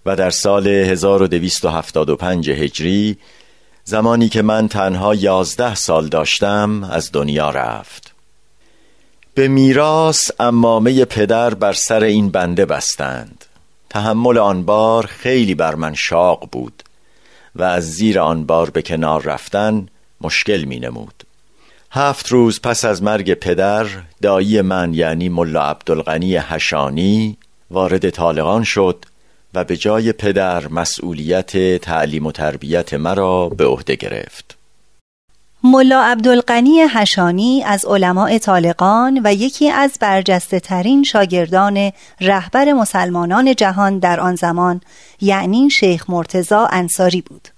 و 0.07 0.17
در 0.17 0.31
سال 0.31 0.67
1275 0.67 2.51
هجری 2.51 3.19
زمانی 3.85 4.29
که 4.29 4.43
من 4.43 4.69
تنها 4.69 5.15
یازده 5.15 5.75
سال 5.75 6.09
داشتم 6.09 6.85
از 6.85 7.11
دنیا 7.13 7.51
رفت. 7.51 8.15
به 9.35 9.49
میراث 9.49 10.31
امامه 10.41 11.05
پدر 11.05 11.55
بر 11.55 11.73
سر 11.73 12.03
این 12.03 12.31
بنده 12.31 12.67
بستند. 12.67 13.45
تحمل 13.91 14.39
آن 14.39 14.65
بار 14.65 15.07
خیلی 15.07 15.55
بر 15.55 15.75
من 15.75 15.95
شاق 15.95 16.49
بود 16.53 16.83
و 17.57 17.63
از 17.63 17.93
زیر 17.93 18.21
آن 18.21 18.47
بار 18.47 18.71
به 18.71 18.83
کنار 18.83 19.23
رفتن 19.23 19.89
مشکل 20.21 20.65
می 20.65 20.81
نمود. 20.81 21.25
هفت 21.91 22.29
روز 22.29 22.61
پس 22.61 22.85
از 22.85 23.03
مرگ 23.03 23.35
پدر 23.35 23.87
دایی 24.23 24.61
من 24.61 24.95
یعنی 24.95 25.29
ملا 25.29 25.63
عبدالغنی 25.63 26.37
هشانی 26.37 27.37
وارد 27.71 28.11
طالقان 28.11 28.65
شد 28.65 29.05
و 29.55 29.65
به 29.65 29.77
جای 29.77 30.13
پدر 30.13 30.69
مسئولیت 30.69 31.77
تعلیم 31.77 32.27
و 32.27 32.33
تربیت 32.33 32.95
مرا 32.95 33.49
به 33.49 33.67
عهده 33.67 33.95
گرفت. 33.95 34.57
ملا 35.65 36.03
عبدالقنی 36.03 36.81
هشانی 36.81 37.63
از 37.67 37.85
علماء 37.85 38.39
طالقان 38.39 39.21
و 39.25 39.35
یکی 39.35 39.71
از 39.71 39.99
برجسته 40.01 40.61
ترین 40.61 41.03
شاگردان 41.03 41.93
رهبر 42.21 42.73
مسلمانان 42.73 43.55
جهان 43.55 43.99
در 43.99 44.21
آن 44.21 44.37
زمان 44.37 44.81
یعنی 45.21 45.71
شیخ 45.71 46.11
مرتزا 46.11 46.67
انصاری 46.67 47.21
بود. 47.21 47.49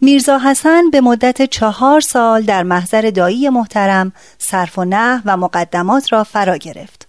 میرزا 0.00 0.38
حسن 0.38 0.90
به 0.90 1.00
مدت 1.00 1.42
چهار 1.42 2.00
سال 2.00 2.42
در 2.42 2.62
محضر 2.62 3.10
دایی 3.10 3.48
محترم 3.48 4.12
صرف 4.38 4.78
و 4.78 4.84
نه 4.84 5.22
و 5.24 5.36
مقدمات 5.36 6.12
را 6.12 6.24
فرا 6.24 6.56
گرفت. 6.56 7.07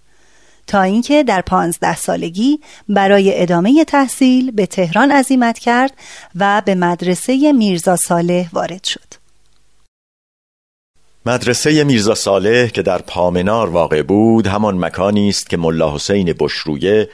تا 0.70 0.82
اینکه 0.82 1.22
در 1.24 1.40
پانزده 1.40 1.96
سالگی 1.96 2.60
برای 2.88 3.42
ادامه 3.42 3.84
تحصیل 3.84 4.50
به 4.50 4.66
تهران 4.66 5.10
عزیمت 5.10 5.58
کرد 5.58 5.92
و 6.34 6.62
به 6.64 6.74
مدرسه 6.74 7.52
میرزا 7.52 7.96
صالح 7.96 8.48
وارد 8.52 8.84
شد. 8.84 9.14
مدرسه 11.26 11.84
میرزا 11.84 12.14
صالح 12.14 12.66
که 12.66 12.82
در 12.82 12.98
پامنار 12.98 13.68
واقع 13.68 14.02
بود 14.02 14.46
همان 14.46 14.78
مکانی 14.78 15.28
است 15.28 15.50
که 15.50 15.56
ملا 15.56 15.94
حسین 15.94 16.34
بشرویه 16.38 17.08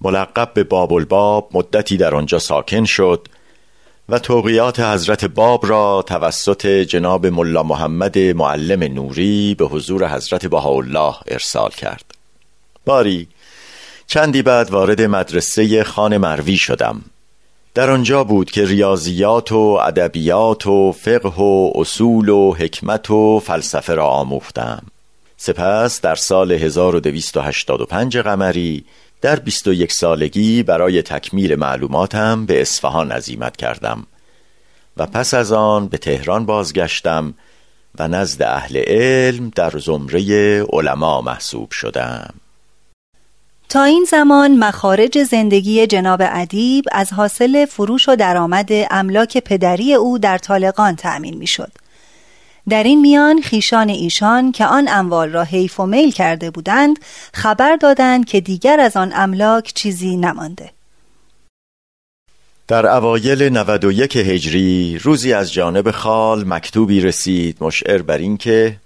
ملقب 0.00 0.50
به 0.54 0.64
باب 0.64 0.92
الباب 0.92 1.50
مدتی 1.54 1.96
در 1.96 2.14
آنجا 2.14 2.38
ساکن 2.38 2.84
شد 2.84 3.28
و 4.08 4.18
توقیات 4.18 4.80
حضرت 4.80 5.24
باب 5.24 5.66
را 5.66 6.04
توسط 6.06 6.66
جناب 6.66 7.26
ملا 7.26 7.62
محمد 7.62 8.18
معلم 8.18 8.82
نوری 8.82 9.54
به 9.54 9.64
حضور 9.64 10.08
حضرت 10.08 10.46
بهاءالله 10.46 11.14
ارسال 11.26 11.70
کرد. 11.70 12.13
باری. 12.84 13.28
چندی 14.06 14.42
بعد 14.42 14.70
وارد 14.70 15.02
مدرسه 15.02 15.84
خان 15.84 16.16
مروی 16.16 16.56
شدم. 16.56 17.02
در 17.74 17.90
آنجا 17.90 18.24
بود 18.24 18.50
که 18.50 18.66
ریاضیات 18.66 19.52
و 19.52 19.78
ادبیات 19.82 20.66
و 20.66 20.92
فقه 20.92 21.42
و 21.42 21.72
اصول 21.74 22.28
و 22.28 22.54
حکمت 22.54 23.10
و 23.10 23.40
فلسفه 23.40 23.94
را 23.94 24.06
آموختم. 24.06 24.82
سپس 25.36 26.00
در 26.00 26.14
سال 26.14 26.52
1285 26.52 28.18
قمری 28.18 28.84
در 29.20 29.36
21 29.36 29.92
سالگی 29.92 30.62
برای 30.62 31.02
تکمیل 31.02 31.54
معلوماتم 31.54 32.46
به 32.46 32.60
اصفهان 32.60 33.12
عزیمت 33.12 33.56
کردم 33.56 34.06
و 34.96 35.06
پس 35.06 35.34
از 35.34 35.52
آن 35.52 35.88
به 35.88 35.98
تهران 35.98 36.46
بازگشتم 36.46 37.34
و 37.98 38.08
نزد 38.08 38.42
اهل 38.42 38.76
علم 38.86 39.52
در 39.56 39.70
زمره 39.78 40.62
علما 40.62 41.20
محسوب 41.20 41.70
شدم. 41.70 42.34
تا 43.74 43.84
این 43.84 44.06
زمان 44.10 44.58
مخارج 44.58 45.22
زندگی 45.22 45.86
جناب 45.86 46.20
ادیب 46.24 46.84
از 46.92 47.12
حاصل 47.12 47.64
فروش 47.64 48.08
و 48.08 48.16
درآمد 48.16 48.68
املاک 48.90 49.38
پدری 49.38 49.94
او 49.94 50.18
در 50.18 50.38
طالقان 50.38 50.96
تأمین 50.96 51.36
می‌شد. 51.36 51.72
در 52.68 52.82
این 52.82 53.00
میان 53.00 53.40
خیشان 53.40 53.88
ایشان 53.88 54.52
که 54.52 54.66
آن 54.66 54.88
اموال 54.88 55.32
را 55.32 55.42
حیف 55.42 55.80
و 55.80 55.86
میل 55.86 56.10
کرده 56.10 56.50
بودند 56.50 56.98
خبر 57.32 57.76
دادند 57.76 58.24
که 58.24 58.40
دیگر 58.40 58.80
از 58.80 58.96
آن 58.96 59.12
املاک 59.14 59.72
چیزی 59.74 60.16
نمانده 60.16 60.70
در 62.68 62.86
اوایل 62.86 63.42
91 63.42 64.16
هجری 64.16 64.98
روزی 65.02 65.32
از 65.32 65.52
جانب 65.52 65.90
خال 65.90 66.44
مکتوبی 66.48 67.00
رسید 67.00 67.56
مشعر 67.60 68.02
بر 68.02 68.18
اینکه 68.18 68.76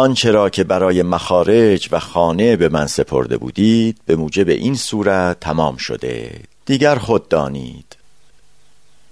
آنچه 0.00 0.30
را 0.30 0.50
که 0.50 0.64
برای 0.64 1.02
مخارج 1.02 1.88
و 1.92 1.98
خانه 1.98 2.56
به 2.56 2.68
من 2.68 2.86
سپرده 2.86 3.36
بودید 3.36 3.98
به 4.06 4.16
موجب 4.16 4.48
این 4.48 4.74
صورت 4.74 5.40
تمام 5.40 5.76
شده. 5.76 6.30
دیگر 6.66 6.94
خود 6.94 7.28
دانید. 7.28 7.96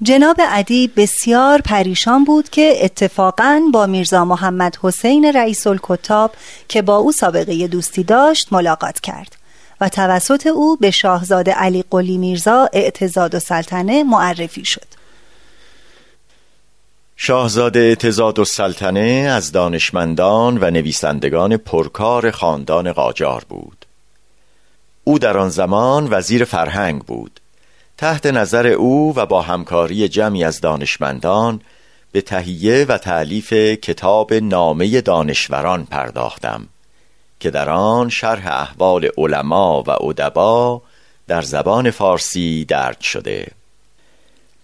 جناب 0.03 0.37
ادیب 0.51 0.93
بسیار 0.97 1.61
پریشان 1.61 2.25
بود 2.25 2.49
که 2.49 2.79
اتفاقا 2.83 3.63
با 3.73 3.87
میرزا 3.87 4.25
محمد 4.25 4.77
حسین 4.83 5.25
رئیس 5.25 5.67
الکتاب 5.67 6.33
که 6.69 6.83
با 6.83 6.97
او 6.97 7.13
سابقه 7.13 7.67
دوستی 7.67 8.03
داشت 8.03 8.53
ملاقات 8.53 9.01
کرد 9.01 9.37
و 9.81 9.89
توسط 9.89 10.47
او 10.47 10.77
به 10.77 10.91
شاهزاده 10.91 11.53
علی 11.53 11.85
قلی 11.91 12.19
میرزا 12.19 12.69
اعتزاد 12.73 13.35
و 13.35 13.39
سلطنه 13.39 14.05
معرفی 14.05 14.65
شد. 14.65 14.98
شاهزاده 17.21 17.81
اعتزاد 17.81 18.39
و 18.39 18.45
سلطنه 18.45 19.31
از 19.31 19.53
دانشمندان 19.53 20.59
و 20.59 20.71
نویسندگان 20.71 21.57
پرکار 21.57 22.31
خاندان 22.31 22.93
قاجار 22.93 23.45
بود. 23.49 23.87
او 25.05 25.19
در 25.19 25.39
آن 25.39 25.49
زمان 25.49 26.09
وزیر 26.11 26.45
فرهنگ 26.45 27.03
بود. 27.03 27.41
تحت 27.97 28.27
نظر 28.27 28.67
او 28.67 29.13
و 29.17 29.27
با 29.27 29.43
همکاری 29.43 30.09
جمعی 30.09 30.45
از 30.45 30.61
دانشمندان 30.61 31.61
به 32.13 32.21
تهیه 32.21 32.87
و 32.89 32.99
تعلیف 32.99 33.53
کتاب 33.53 34.35
نامه 34.35 35.01
دانشوران 35.01 35.85
پرداختم 35.85 36.69
که 37.41 37.51
در 37.51 37.71
آن 37.71 38.09
شرح 38.09 38.47
احوال 38.47 39.09
علما 39.17 39.83
و 39.83 39.91
ادبا 39.91 40.83
در 41.27 41.43
زبان 41.43 41.91
فارسی 41.91 42.65
درد 42.65 43.01
شده. 43.01 43.47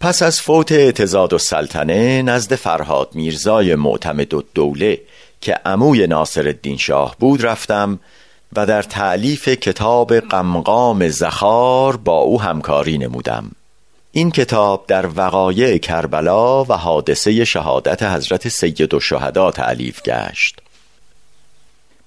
پس 0.01 0.23
از 0.23 0.41
فوت 0.41 0.73
اعتزاد 0.73 1.33
و 1.33 1.39
سلطنه 1.39 2.23
نزد 2.23 2.55
فرهاد 2.55 3.09
میرزای 3.15 3.75
معتمد 3.75 4.35
و 4.35 4.45
دوله 4.55 5.01
که 5.41 5.55
عموی 5.55 6.07
ناصر 6.07 6.47
الدین 6.47 6.77
شاه 6.77 7.17
بود 7.19 7.47
رفتم 7.47 8.01
و 8.57 8.67
در 8.67 8.83
تعلیف 8.83 9.49
کتاب 9.49 10.19
قمقام 10.19 11.09
زخار 11.09 11.97
با 11.97 12.17
او 12.17 12.43
همکاری 12.43 12.99
نمودم. 12.99 13.51
این 14.13 14.31
کتاب 14.31 14.85
در 14.87 15.07
وقایع 15.17 15.79
کربلا 15.79 16.65
و 16.65 16.73
حادثه 16.73 17.45
شهادت 17.45 18.03
حضرت 18.03 18.49
سید 18.49 18.95
و 18.95 19.01
شهدا 19.01 19.51
تعلیف 19.51 20.03
گشت. 20.03 20.61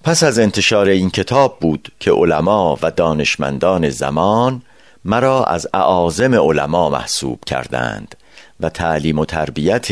پس 0.03 0.23
از 0.23 0.39
انتشار 0.39 0.87
این 0.87 1.09
کتاب 1.09 1.57
بود 1.59 1.91
که 1.99 2.11
علما 2.11 2.77
و 2.81 2.91
دانشمندان 2.91 3.89
زمان 3.89 4.61
مرا 5.05 5.43
از 5.43 5.67
اعاظم 5.73 6.33
علما 6.33 6.89
محسوب 6.89 7.39
کردند 7.45 8.15
و 8.59 8.69
تعلیم 8.69 9.19
و 9.19 9.25
تربیت 9.25 9.87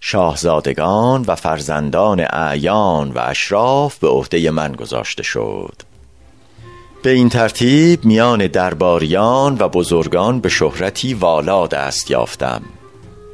شاهزادگان 0.00 1.24
و 1.26 1.34
فرزندان 1.34 2.26
اعیان 2.30 3.10
و 3.10 3.18
اشراف 3.18 3.98
به 3.98 4.08
عهده 4.08 4.50
من 4.50 4.72
گذاشته 4.72 5.22
شد. 5.22 5.74
به 7.02 7.10
این 7.10 7.28
ترتیب 7.28 8.04
میان 8.04 8.46
درباریان 8.46 9.56
و 9.58 9.68
بزرگان 9.68 10.40
به 10.40 10.48
شهرتی 10.48 11.14
والا 11.14 11.66
دست 11.66 12.10
یافتم. 12.10 12.62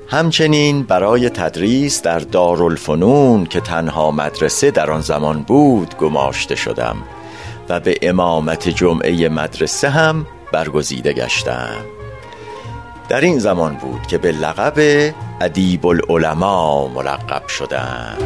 همچنین 0.09 0.83
برای 0.83 1.31
تدریس 1.31 2.03
در 2.03 2.19
دارالفنون 2.19 3.47
که 3.47 3.61
تنها 3.61 4.11
مدرسه 4.11 4.71
در 4.71 4.91
آن 4.91 5.01
زمان 5.01 5.43
بود 5.43 5.97
گماشته 5.97 6.55
شدم 6.55 6.97
و 7.69 7.81
به 7.81 7.99
امامت 8.03 8.69
جمعه 8.69 9.29
مدرسه 9.29 9.91
هم 9.91 10.27
برگزیده 10.57 11.13
گشتم 11.13 11.85
در 13.09 13.21
این 13.21 13.39
زمان 13.39 13.75
بود 13.75 14.07
که 14.07 14.19
به 14.19 14.33
لقب 14.33 15.13
ادیب 15.41 15.87
العلماء 15.87 16.89
ملقب 16.89 17.49
شدم 17.49 18.17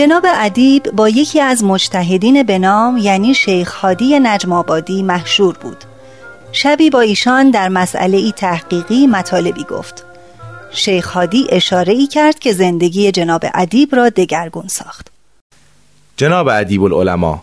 جناب 0.00 0.24
ادیب 0.26 0.82
با 0.82 1.08
یکی 1.08 1.40
از 1.40 1.64
مجتهدین 1.64 2.42
به 2.42 2.58
نام 2.58 2.96
یعنی 2.96 3.34
شیخ 3.34 3.72
هادی 3.74 4.20
نجم 4.20 4.52
آبادی 4.52 5.02
محشور 5.02 5.58
بود. 5.58 5.84
شبی 6.52 6.90
با 6.90 7.00
ایشان 7.00 7.50
در 7.50 7.68
مسئله 7.68 8.16
ای 8.16 8.32
تحقیقی 8.32 9.06
مطالبی 9.06 9.64
گفت. 9.64 10.04
شیخ 10.72 11.06
هادی 11.06 11.46
اشاره 11.50 11.92
ای 11.92 12.06
کرد 12.06 12.38
که 12.38 12.52
زندگی 12.52 13.12
جناب 13.12 13.44
ادیب 13.54 13.94
را 13.94 14.08
دگرگون 14.08 14.68
ساخت. 14.68 15.10
جناب 16.16 16.48
ادیب 16.48 16.82
العلماء 16.82 17.38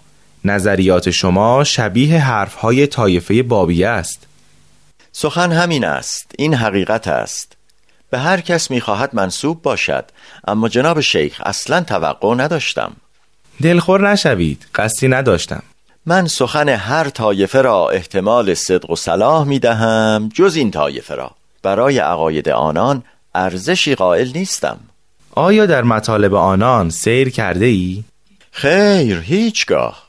نظریات 0.46 1.10
شما 1.10 1.64
شبیه 1.64 2.20
حرفهای 2.20 2.88
طایفه 2.88 3.44
بابیه 3.44 3.88
است. 3.88 4.28
سخن 5.12 5.52
همین 5.52 5.86
است. 5.86 6.32
این 6.38 6.54
حقیقت 6.54 7.08
است. 7.08 7.57
به 8.10 8.20
هر 8.20 8.42
کس 8.42 8.72
می‌خواهد 8.72 9.10
منصوب 9.14 9.62
باشد. 9.62 10.06
اما 10.48 10.70
جناب 10.70 11.02
شیخ 11.02 11.42
اصلا 11.46 11.82
توقع 11.82 12.36
نداشتم. 12.36 12.92
دلخور 13.62 14.12
نشوید. 14.12 14.68
قصدی 14.76 15.08
نداشتم. 15.08 15.64
من 16.06 16.28
سخن 16.28 16.70
هر 16.70 17.10
طایفه 17.10 17.62
را 17.62 17.90
احتمال 17.90 18.54
صدق 18.54 18.90
و 18.90 18.96
صلاح 18.96 19.44
می 19.44 19.60
دهم 19.60 20.30
جز 20.34 20.56
این 20.56 20.72
طایفه 20.72 21.16
را. 21.16 21.32
برای 21.64 22.00
عقاید 22.00 22.50
آنان 22.50 23.04
ارزشی 23.36 23.96
قائل 23.96 24.32
نیستم. 24.36 24.80
آیا 25.32 25.66
در 25.66 25.82
مطالب 25.82 26.34
آنان 26.34 26.90
سیر 26.90 27.30
کرده 27.30 27.66
ای؟ 27.66 28.04
خیر 28.52 29.20
هیچگاه. 29.20 30.08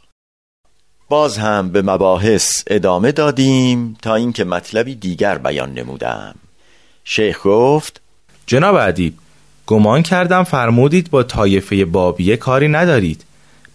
باز 1.08 1.38
هم 1.38 1.70
به 1.70 1.82
مباحث 1.82 2.62
ادامه 2.66 3.12
دادیم 3.12 3.96
تا 4.02 4.14
اینکه 4.14 4.44
مطلبی 4.44 4.94
دیگر 4.94 5.38
بیان 5.38 5.72
نمودم. 5.72 6.34
شیخ 7.10 7.40
گفت 7.44 8.00
جناب 8.46 8.74
ادیب 8.74 9.14
گمان 9.66 10.02
کردم 10.02 10.44
فرمودید 10.44 11.10
با 11.10 11.22
طایفه 11.22 11.84
بابیه 11.84 12.36
کاری 12.36 12.68
ندارید. 12.68 13.24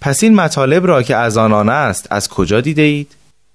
پس 0.02 0.24
این 0.24 0.36
مطالب 0.36 0.88
را 0.88 1.04
که 1.04 1.16
از 1.16 1.38
آنان 1.38 1.70
است 1.70 2.08
از 2.12 2.30
کجا 2.30 2.62
دیده 2.62 2.82
اید؟ 2.82 3.12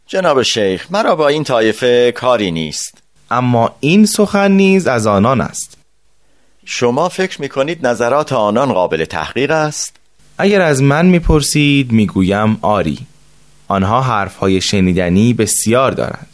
جناب 0.06 0.42
شیخ 0.42 0.86
مرا 0.90 1.16
با 1.16 1.28
این 1.28 1.44
طایفه 1.44 2.12
کاری 2.12 2.50
نیست. 2.50 2.98
اما 3.30 3.76
این 3.80 4.06
سخن 4.06 4.50
نیز 4.50 4.86
از 4.86 5.06
آنان 5.06 5.40
است. 5.40 5.76
شما 6.64 7.08
فکر 7.08 7.40
می 7.40 7.48
کنید 7.48 7.86
نظرات 7.86 8.32
آنان 8.32 8.72
قابل 8.72 9.04
تحقیق 9.04 9.50
است؟ 9.50 9.96
اگر 10.38 10.60
از 10.60 10.82
من 10.82 11.06
می‌پرسید 11.06 11.92
می‌گویم 11.92 12.58
آری. 12.62 12.98
آنها 13.68 14.02
حرفهای 14.02 14.60
شنیدنی 14.60 15.34
بسیار 15.34 15.90
دارند. 15.90 16.27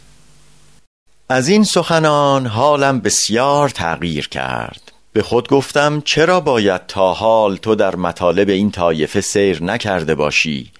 از 1.28 1.48
این 1.48 1.64
سخنان 1.64 2.46
حالم 2.46 3.00
بسیار 3.00 3.68
تغییر 3.68 4.28
کرد. 4.28 4.92
به 5.12 5.22
خود 5.22 5.48
گفتم 5.48 6.00
چرا 6.00 6.40
باید 6.40 6.86
تا 6.86 7.14
حال 7.14 7.56
تو 7.56 7.74
در 7.74 7.96
مطالب 7.96 8.48
این 8.48 8.70
طایفه 8.70 9.20
سیر 9.20 9.62
نکرده 9.62 10.14
باشی 10.14 10.72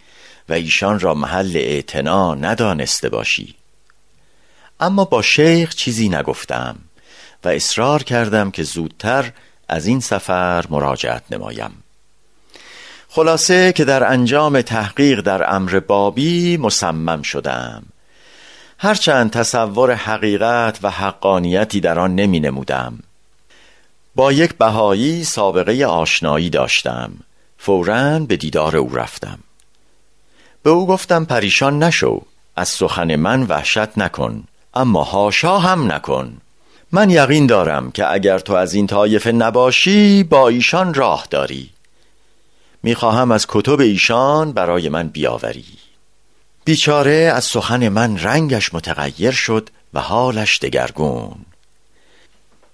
و 0.49 0.53
ایشان 0.53 1.01
را 1.01 1.15
محل 1.15 1.57
اعتنا 1.57 2.35
ندانسته 2.35 3.09
باشی؟ 3.09 3.55
اما 4.81 5.05
با 5.05 5.23
شیخ 5.23 5.75
چیزی 5.75 6.09
نگفتم 6.09 6.77
و 7.45 7.49
اصرار 7.49 8.03
کردم 8.03 8.51
که 8.51 8.63
زودتر 8.63 9.33
از 9.69 9.87
این 9.87 10.01
سفر 10.01 10.65
مراجعت 10.71 11.23
نمایم. 11.31 11.71
خلاصه 13.09 13.73
که 13.73 13.85
در 13.85 14.13
انجام 14.13 14.63
تحقیق 14.63 15.21
در 15.21 15.55
امر 15.55 15.81
بابی 15.81 16.57
مصمم 16.57 17.23
شدم. 17.23 17.83
هرچند 18.85 19.31
تصور 19.31 19.95
حقیقت 19.95 20.79
و 20.83 20.91
حقانیتی 20.91 21.81
در 21.81 21.99
آن 21.99 22.15
نمی 22.15 22.41
نمودم 22.41 22.99
با 24.15 24.33
یک 24.33 24.55
بهایی 24.55 25.25
سابقه 25.25 25.85
آشنایی 25.85 26.51
داشتم. 26.51 27.13
فورا 27.59 28.19
به 28.19 28.37
دیدار 28.37 28.77
او 28.77 28.97
رفتم. 28.97 29.39
به 30.63 30.71
او 30.71 30.87
گفتم 30.87 31.25
پریشان 31.25 31.83
نشو 31.83 32.23
از 32.57 32.69
سخن 32.69 33.17
من 33.17 33.43
وحشت 33.43 33.99
نکن 33.99 34.45
اما 34.75 35.03
هاشا 35.03 35.59
هم 35.59 35.93
نکن. 35.93 36.37
من 36.93 37.11
یقین 37.11 37.47
دارم 37.47 37.91
که 37.91 38.13
اگر 38.13 38.39
تو 38.39 38.53
از 38.53 38.75
این 38.75 38.87
طایفه 38.87 39.33
نباشی 39.33 40.23
با 40.23 40.49
ایشان 40.49 40.95
راه 40.95 41.27
داری. 41.31 41.71
می‌خواهم 42.83 43.33
از 43.33 43.47
کتب 43.49 43.81
ایشان 43.81 44.53
برای 44.53 44.89
من 44.89 45.09
بیاوری. 45.09 45.84
بیچاره 46.65 47.33
از 47.35 47.45
سخن 47.45 47.89
من 47.89 48.19
رنگش 48.19 48.75
متغیر 48.75 49.31
شد 49.31 49.71
و 49.95 50.01
حالش 50.01 50.59
دگرگون. 50.59 51.37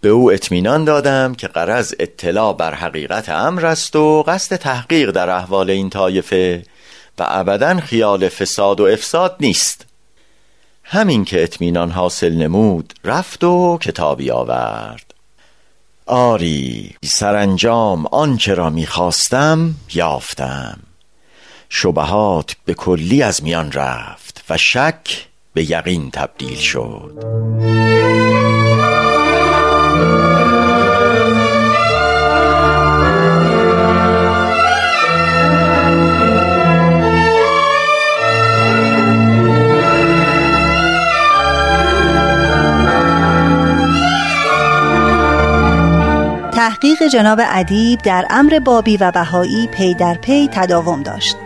به 0.01 0.09
او 0.09 0.33
اطمینان 0.33 0.85
دادم 0.85 1.35
که 1.35 1.49
قرض 1.49 1.95
اطلاع 2.01 2.57
بر 2.57 2.75
حقیقت 2.75 3.29
امر 3.29 3.67
است 3.67 3.97
و 3.97 4.23
قصد 4.23 4.57
تحقیق 4.57 5.11
در 5.11 5.31
احوال 5.31 5.71
این 5.71 5.91
طایفه 5.91 6.63
و 7.19 7.25
ابدا 7.29 7.81
خیال 7.81 8.29
فساد 8.29 8.81
و 8.81 8.85
افساد 8.85 9.37
نیست. 9.41 9.87
همین 10.85 11.25
که 11.25 11.43
اطمینان 11.43 11.91
حاصل 11.91 12.33
نمود 12.33 12.95
رفت 13.05 13.45
و 13.45 13.79
کتابی 13.81 14.31
آورد. 14.31 15.15
آری 16.07 16.95
سرانجام 17.05 18.07
آنچه 18.07 18.55
را 18.55 18.71
می‌خواستم 18.71 19.75
یافتم. 19.95 20.79
شبهات 21.73 22.57
به 22.65 22.75
کلی 22.75 23.23
از 23.23 23.43
میان 23.43 23.73
رفت 23.73 24.45
و 24.51 24.57
شک 24.57 25.27
به 25.55 25.71
یقین 25.71 26.11
تبدیل 26.11 26.57
شد. 26.57 27.25
تحقیق 46.53 47.03
جناب 47.13 47.41
ادیب 47.43 48.03
در 48.03 48.27
امر 48.31 48.59
بابی 48.59 48.97
و 48.97 49.11
بهایی 49.11 49.67
پی 49.67 49.95
در 49.95 50.15
پی 50.15 50.49
تداوم 50.53 51.03
داشت. 51.03 51.37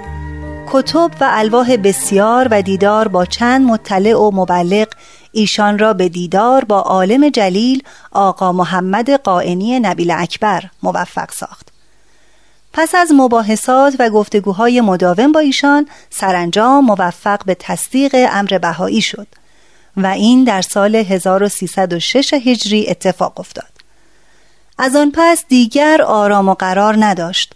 کتب 0.74 1.10
و 1.20 1.28
الواح 1.30 1.76
بسیار 1.76 2.48
و 2.50 2.62
دیدار 2.62 3.08
با 3.08 3.24
چند 3.24 3.66
مطلع 3.66 4.16
و 4.16 4.30
مبلغ 4.34 4.88
ایشان 5.32 5.78
را 5.78 5.92
به 5.92 6.08
دیدار 6.08 6.64
با 6.64 6.80
عالم 6.80 7.28
جلیل 7.28 7.82
آقا 8.12 8.52
محمد 8.52 9.10
قائنی 9.10 9.80
نبیل 9.80 10.10
اکبر 10.10 10.62
موفق 10.82 11.30
ساخت. 11.30 11.68
پس 12.72 12.94
از 12.94 13.12
مباحثات 13.12 13.96
و 13.98 14.10
گفتگوهای 14.10 14.80
مداوم 14.80 15.32
با 15.32 15.40
ایشان 15.40 15.88
سرانجام 16.10 16.84
موفق 16.84 17.44
به 17.44 17.54
تصدیق 17.54 18.16
امر 18.30 18.58
بهایی 18.58 19.02
شد 19.02 19.26
و 19.96 20.06
این 20.06 20.44
در 20.44 20.62
سال 20.62 20.96
1306 20.96 22.34
هجری 22.34 22.90
اتفاق 22.90 23.40
افتاد. 23.40 23.72
از 24.78 24.96
آن 24.96 25.12
پس 25.14 25.44
دیگر 25.48 26.02
آرام 26.02 26.48
و 26.48 26.54
قرار 26.54 26.96
نداشت. 26.98 27.54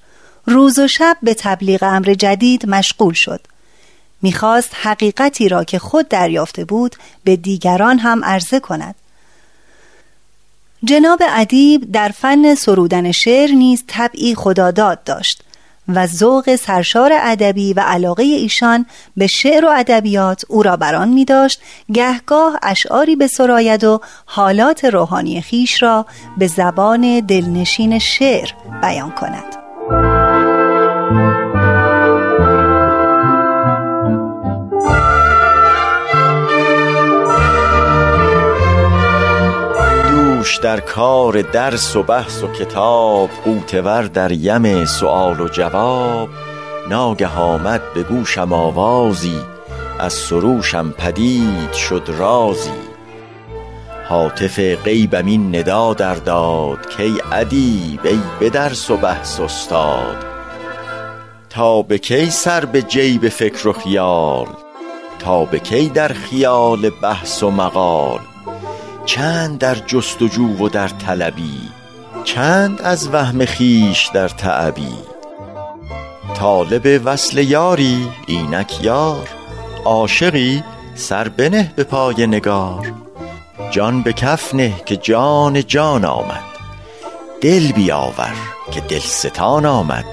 روز 0.48 0.78
و 0.78 0.88
شب 0.88 1.16
به 1.22 1.34
تبلیغ 1.34 1.82
امر 1.82 2.14
جدید 2.14 2.68
مشغول 2.68 3.14
شد. 3.14 3.40
می‌خواست 4.22 4.70
حقیقتی 4.82 5.48
را 5.48 5.64
که 5.64 5.78
خود 5.78 6.08
دریافته 6.08 6.64
بود 6.64 6.96
به 7.24 7.36
دیگران 7.36 7.98
هم 7.98 8.24
عرضه 8.24 8.60
کند. 8.60 8.94
جناب 10.84 11.22
ادیب 11.28 11.92
در 11.92 12.08
فن 12.08 12.54
سرودن 12.54 13.12
شعر 13.12 13.50
نیز 13.50 13.84
طبعی 13.86 14.34
خداداد 14.34 15.04
داشت 15.04 15.42
و 15.88 16.06
ذوق 16.06 16.56
سرشار 16.56 17.12
ادبی 17.14 17.72
و 17.72 17.80
علاقه 17.80 18.22
ایشان 18.22 18.86
به 19.16 19.26
شعر 19.26 19.64
و 19.64 19.68
ادبیات 19.68 20.44
او 20.48 20.62
را 20.62 20.76
بران 20.76 21.08
می 21.08 21.24
داشت 21.24 21.60
گهگاه 21.92 22.58
اشعاری 22.62 23.16
به 23.16 23.26
سراید 23.26 23.84
و 23.84 24.00
حالات 24.26 24.84
روحانی 24.84 25.40
خیش 25.40 25.82
را 25.82 26.06
به 26.38 26.46
زبان 26.46 27.20
دلنشین 27.20 27.98
شعر 27.98 28.48
بیان 28.82 29.10
کند. 29.10 29.57
در 40.60 40.80
کار 40.80 41.42
درس 41.42 41.96
و 41.96 42.02
بحث 42.02 42.42
و 42.42 42.52
کتاب 42.52 43.30
قوتور 43.44 44.02
در 44.02 44.32
یم 44.32 44.84
سؤال 44.84 45.40
و 45.40 45.48
جواب. 45.48 46.28
ناگه 46.88 47.38
آمد 47.38 47.82
به 47.94 48.02
گوشم 48.02 48.52
آوازی 48.52 49.40
از 49.98 50.12
سروشم 50.12 50.90
پدید 50.90 51.72
شد 51.72 52.02
رازی. 52.18 52.70
حاطف 54.08 54.58
غیبم 54.58 55.26
این 55.26 55.56
ندا 55.56 55.94
در 55.94 56.14
داد 56.14 56.88
کی 56.96 57.14
ادیب 57.32 58.00
ای 58.04 58.20
به 58.40 58.50
درس 58.50 58.90
و 58.90 58.96
بحث 58.96 59.40
استاد. 59.40 60.16
تا 61.50 61.82
به 61.82 61.98
کی 61.98 62.30
سر 62.30 62.64
به 62.64 62.82
جیب 62.82 63.28
فکر 63.28 63.68
و 63.68 63.72
خیال؟ 63.72 64.46
تا 65.18 65.44
به 65.44 65.58
کی 65.58 65.88
در 65.88 66.08
خیال 66.08 66.90
بحث 66.90 67.42
و 67.42 67.50
مقال؟ 67.50 68.20
چند 69.08 69.58
در 69.58 69.74
جستجو 69.74 70.64
و 70.64 70.68
در 70.68 70.88
طلبی 70.88 71.60
چند 72.24 72.80
از 72.80 73.08
وهم 73.08 73.44
خیش 73.44 74.10
در 74.14 74.28
تعبی. 74.28 74.92
طالب 76.34 77.00
وصل 77.04 77.38
یاری 77.38 78.08
اینک 78.26 78.84
یار 78.84 79.28
عاشقی 79.84 80.64
سر 80.94 81.28
بنه 81.28 81.72
به 81.76 81.84
پای 81.84 82.26
نگار. 82.26 82.92
جان 83.70 84.02
به 84.02 84.12
کف 84.12 84.54
نه 84.54 84.74
که 84.86 84.96
جان 84.96 85.66
جان 85.66 86.04
آمد 86.04 86.44
دل 87.40 87.72
بیاور 87.72 88.34
که 88.70 88.80
دلستان 88.80 89.66
آمد. 89.66 90.06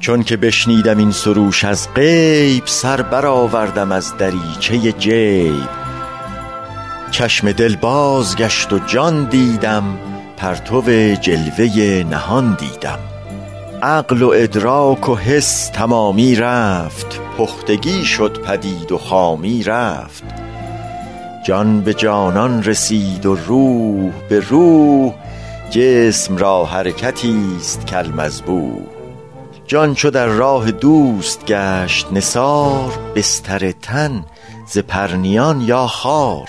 چون 0.00 0.22
که 0.22 0.36
بشنیدم 0.36 0.98
این 0.98 1.12
سروش 1.12 1.64
از 1.64 1.94
غیب 1.94 2.66
سر 2.66 3.02
برآوردم 3.02 3.92
از 3.92 4.16
دریچه 4.16 4.92
جیب. 4.92 5.87
چشم 7.10 7.52
دل 7.52 7.76
بازگشت 7.76 8.72
و 8.72 8.78
جان 8.78 9.24
دیدم 9.24 9.98
پرتو 10.36 10.82
جلوه 11.14 12.04
نهان 12.10 12.56
دیدم. 12.60 12.98
عقل 13.82 14.22
و 14.22 14.28
ادراک 14.34 15.08
و 15.08 15.16
حس 15.16 15.68
تمامی 15.68 16.34
رفت 16.34 17.20
پختگی 17.38 18.04
شد 18.04 18.42
پدید 18.42 18.92
و 18.92 18.98
خامی 18.98 19.62
رفت. 19.62 20.24
جان 21.46 21.80
به 21.80 21.94
جانان 21.94 22.64
رسید 22.64 23.26
و 23.26 23.34
روح 23.34 24.12
به 24.28 24.40
روح 24.40 25.14
جسم 25.70 26.36
را 26.36 26.64
حرکتی 26.64 27.56
است 27.56 27.90
کالمذبوح 27.90 28.82
جان 29.66 29.94
چو 29.94 30.10
در 30.10 30.26
راه 30.26 30.70
دوست 30.70 31.44
گشت 31.46 32.06
نثار 32.12 32.92
بستر 33.16 33.70
تن 33.70 34.24
ز 34.66 34.78
پرنیان 34.78 35.60
یا 35.60 35.86
خار. 35.86 36.48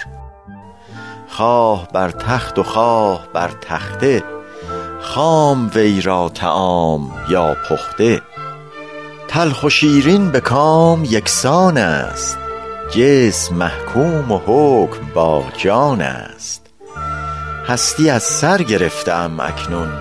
خواه 1.40 1.88
بر 1.94 2.12
تخت 2.12 2.60
و 2.60 2.64
خواه 2.64 3.28
بر 3.34 3.50
تخته 3.62 4.24
خام 5.02 5.72
وی 5.76 6.02
را 6.02 6.30
طعام 6.30 7.12
یا 7.30 7.56
پخته. 7.70 8.22
تلخ 9.28 9.64
و 9.64 9.70
شیرین 9.70 10.32
به 10.32 10.40
کام 10.40 11.06
یکسان 11.06 11.78
است 11.78 12.38
جسم 12.92 13.56
محکوم 13.56 14.32
و 14.32 14.40
حکم 14.46 15.06
با 15.14 15.44
جان 15.58 16.02
است. 16.02 16.66
هستی 17.68 18.10
از 18.10 18.24
سر 18.24 18.64
گرفتم 18.64 19.40
اکنون 19.40 19.92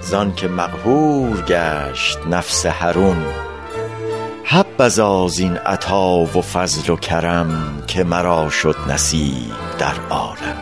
زان 0.00 0.34
که 0.34 0.48
مقهور 0.48 1.42
گشت 1.42 2.18
نفس 2.30 2.66
حرون. 2.66 3.47
حبذا 4.50 5.28
زین 5.28 5.56
عطا 5.56 6.18
و 6.18 6.26
فضل 6.26 6.92
و 6.92 6.96
کرم 6.96 7.82
که 7.86 8.04
مرا 8.04 8.50
شد 8.50 8.76
نصیب 8.88 9.52
در 9.78 9.94
عالم. 10.10 10.56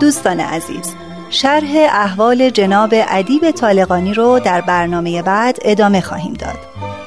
دوستان 0.00 0.40
عزیز 0.40 0.94
شرح 1.30 1.86
احوال 1.90 2.50
جناب 2.50 2.90
ادیب 2.92 3.50
طالقانی 3.50 4.14
رو 4.14 4.38
در 4.38 4.60
برنامه 4.60 5.22
بعد 5.22 5.58
ادامه 5.62 6.00
خواهیم 6.00 6.32
داد. 6.34 6.58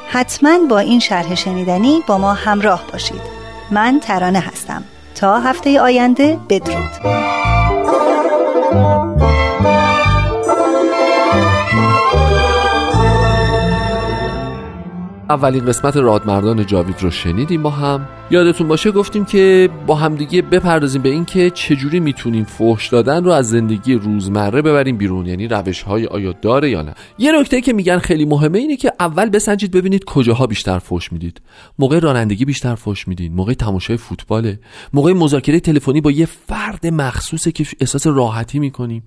حتما 0.08 0.60
با 0.69 0.80
این 0.80 0.99
شرح 0.99 1.36
شنیدنی 1.36 2.04
با 2.08 2.17
ما 2.17 2.34
همراه 2.34 2.84
باشید. 2.91 3.21
من 3.71 3.99
ترانه 4.04 4.39
هستم. 4.39 4.84
تا 5.15 5.39
هفته 5.39 5.82
آینده 5.82 6.38
بدرود. 6.50 7.61
اولین 15.32 15.65
قسمت 15.65 15.98
رادمردان 15.98 16.65
جاوید 16.65 17.02
رو 17.02 17.12
شنیدیم 17.12 17.63
با 17.63 17.70
هم. 17.70 18.08
یادتون 18.32 18.67
باشه 18.67 18.91
گفتیم 18.91 19.26
که 19.26 19.70
با 19.88 19.96
همدیگه 19.96 20.41
بپردازیم 20.41 21.02
به 21.02 21.10
اینکه 21.10 21.50
چجوری 21.50 22.00
می‌تونیم 22.00 22.44
فحش 22.44 22.88
دادن 22.88 23.24
رو 23.24 23.32
از 23.32 23.50
زندگی 23.50 23.94
روزمره 23.94 24.62
ببریم 24.62 24.98
بیرون 24.98 25.26
یعنی 25.26 25.48
روش 25.48 25.82
های 25.82 26.06
آیا 26.06 26.32
داره 26.41 26.70
یا 26.70 26.82
نه. 26.82 26.94
یه 27.17 27.32
نکته 27.39 27.62
که 27.62 27.74
میگن 27.74 27.98
خیلی 27.98 28.26
مهمه 28.26 28.60
اینه 28.60 28.78
که 28.78 28.91
اول 29.00 29.30
بسنجید 29.30 29.72
ببینید 29.72 30.04
کجاها 30.04 30.48
بیشتر 30.48 30.80
فحش 30.80 31.12
می‌دید. 31.12 31.41
موقع 31.80 32.00
رانندگی 32.00 32.46
بیشتر 32.46 32.76
فحش 32.76 33.08
میدین 33.08 33.34
موقع 33.34 33.54
تماشای 33.54 33.98
فوتباله 33.98 34.60
موقع 34.94 35.13
مذاکره 35.13 35.60
تلفنی 35.60 36.02
با 36.02 36.12
یه 36.12 36.26
فرد 36.26 36.88
مخصوصه 36.88 37.52
که 37.52 37.65
احساس 37.80 38.08
راحتی 38.08 38.60
می‌کنیم. 38.60 39.04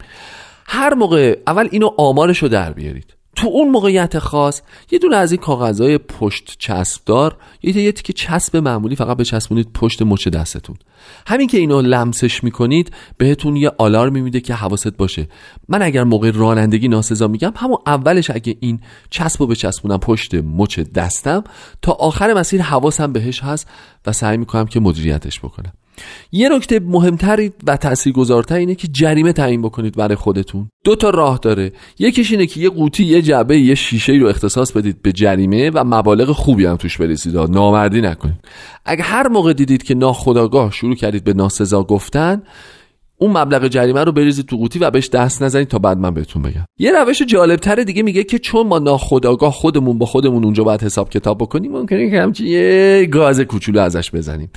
هر 0.66 0.94
موقع 0.94 1.38
اول 1.46 1.68
اینو 1.70 1.90
آمارش 1.98 2.38
رو 2.38 2.48
در 2.48 2.72
بیارید. 2.72 3.14
تو 3.36 3.46
اون 3.46 3.70
موقعیت 3.70 4.18
خاص 4.18 4.62
یه 4.90 4.98
دونه 4.98 5.16
از 5.16 5.32
این 5.32 5.40
کاغذهای 5.40 5.98
پشت 5.98 6.56
چسبدار 6.58 7.36
یه 7.62 7.76
یه 7.76 7.92
که 7.92 8.12
چسب 8.12 8.56
معمولی 8.56 8.96
فقط 8.96 9.16
بچسبونید 9.16 9.72
پشت 9.74 10.02
مچ 10.02 10.28
دستتون. 10.28 10.76
همین 11.26 11.46
که 11.46 11.58
اینو 11.58 11.82
لمسش 11.82 12.44
می‌کنید 12.44 12.92
بهتون 13.16 13.56
یه 13.56 13.72
آلارم 13.78 14.12
میده 14.12 14.40
که 14.40 14.54
حواست 14.54 14.96
باشه. 14.96 15.28
من 15.68 15.82
اگر 15.82 16.04
موقع 16.04 16.30
رانندگی 16.30 16.88
ناسزا 16.88 17.28
میگم 17.28 17.52
همون 17.56 17.78
اولش 17.86 18.30
اگه 18.30 18.56
این 18.60 18.80
چسب 19.10 19.40
رو 19.40 19.46
بچسبونم 19.46 19.98
پشت 19.98 20.34
مچ 20.34 20.78
دستم 20.78 21.44
تا 21.82 21.92
آخر 21.92 22.34
مسیر 22.34 22.62
حواسم 22.62 23.12
بهش 23.12 23.42
هست 23.42 23.68
و 24.06 24.12
سعی 24.12 24.36
می‌کنم 24.36 24.66
که 24.66 24.80
مدیریتش 24.80 25.40
بکنم. 25.40 25.72
یه 26.32 26.48
نکته 26.48 26.80
مهمتری 26.80 27.52
و 27.66 27.76
تاثیرگذارتر 27.76 28.54
اینه 28.54 28.74
که 28.74 28.88
جریمه 28.88 29.32
تعیین 29.32 29.62
بکنید 29.62 29.96
برای 29.96 30.16
خودتون. 30.16 30.68
دو 30.84 30.96
تا 30.96 31.10
راه 31.10 31.38
داره. 31.42 31.72
یکیش 31.98 32.30
اینه 32.30 32.46
که 32.46 32.60
یه 32.60 32.70
قوطی 32.70 33.04
یه 33.04 33.22
جعبه 33.22 33.58
یه 33.58 33.74
شیشه 33.74 34.12
رو 34.12 34.26
اختصاص 34.26 34.72
بدید 34.72 35.02
به 35.02 35.12
جریمه 35.12 35.70
و 35.70 35.84
مبالغ 35.84 36.30
خوبی 36.30 36.66
هم 36.66 36.76
توش 36.76 36.98
بریزید 36.98 37.36
نامردی 37.36 38.00
نکنید. 38.00 38.44
اگه 38.84 39.02
هر 39.02 39.28
موقع 39.28 39.52
دیدید 39.52 39.82
که 39.82 39.94
ناخداگاه 39.94 40.72
شروع 40.72 40.94
کردید 40.94 41.24
به 41.24 41.34
ناسزا 41.34 41.82
گفتن 41.82 42.42
اون 43.18 43.38
مبلغ 43.38 43.68
جریمه 43.68 44.04
رو 44.04 44.12
بریزید 44.12 44.46
تو 44.46 44.56
قوطی 44.56 44.78
و 44.78 44.90
بهش 44.90 45.08
دست 45.08 45.42
نزنید 45.42 45.68
تا 45.68 45.78
بعد 45.78 45.98
من 45.98 46.14
بهتون 46.14 46.42
بگم. 46.42 46.64
یه 46.78 46.92
روش 46.92 47.22
جالبتر 47.22 47.74
دیگه 47.74 48.02
میگه 48.02 48.24
که 48.24 48.38
چون 48.38 48.66
ما 48.66 48.78
ناخداگاه 48.78 49.52
خودمون 49.52 49.98
با 49.98 50.06
خودمون 50.06 50.44
اونجا 50.44 50.64
باید 50.64 50.82
حساب 50.82 51.10
کتاب 51.10 51.38
بکنیم 51.38 51.72
ممکنه 51.72 52.10
که 52.10 52.22
همچین 52.22 52.46
یه 52.46 53.08
گاز 53.12 53.40
کوچولو 53.40 53.80
ازش 53.80 54.10
بزنیم. 54.10 54.50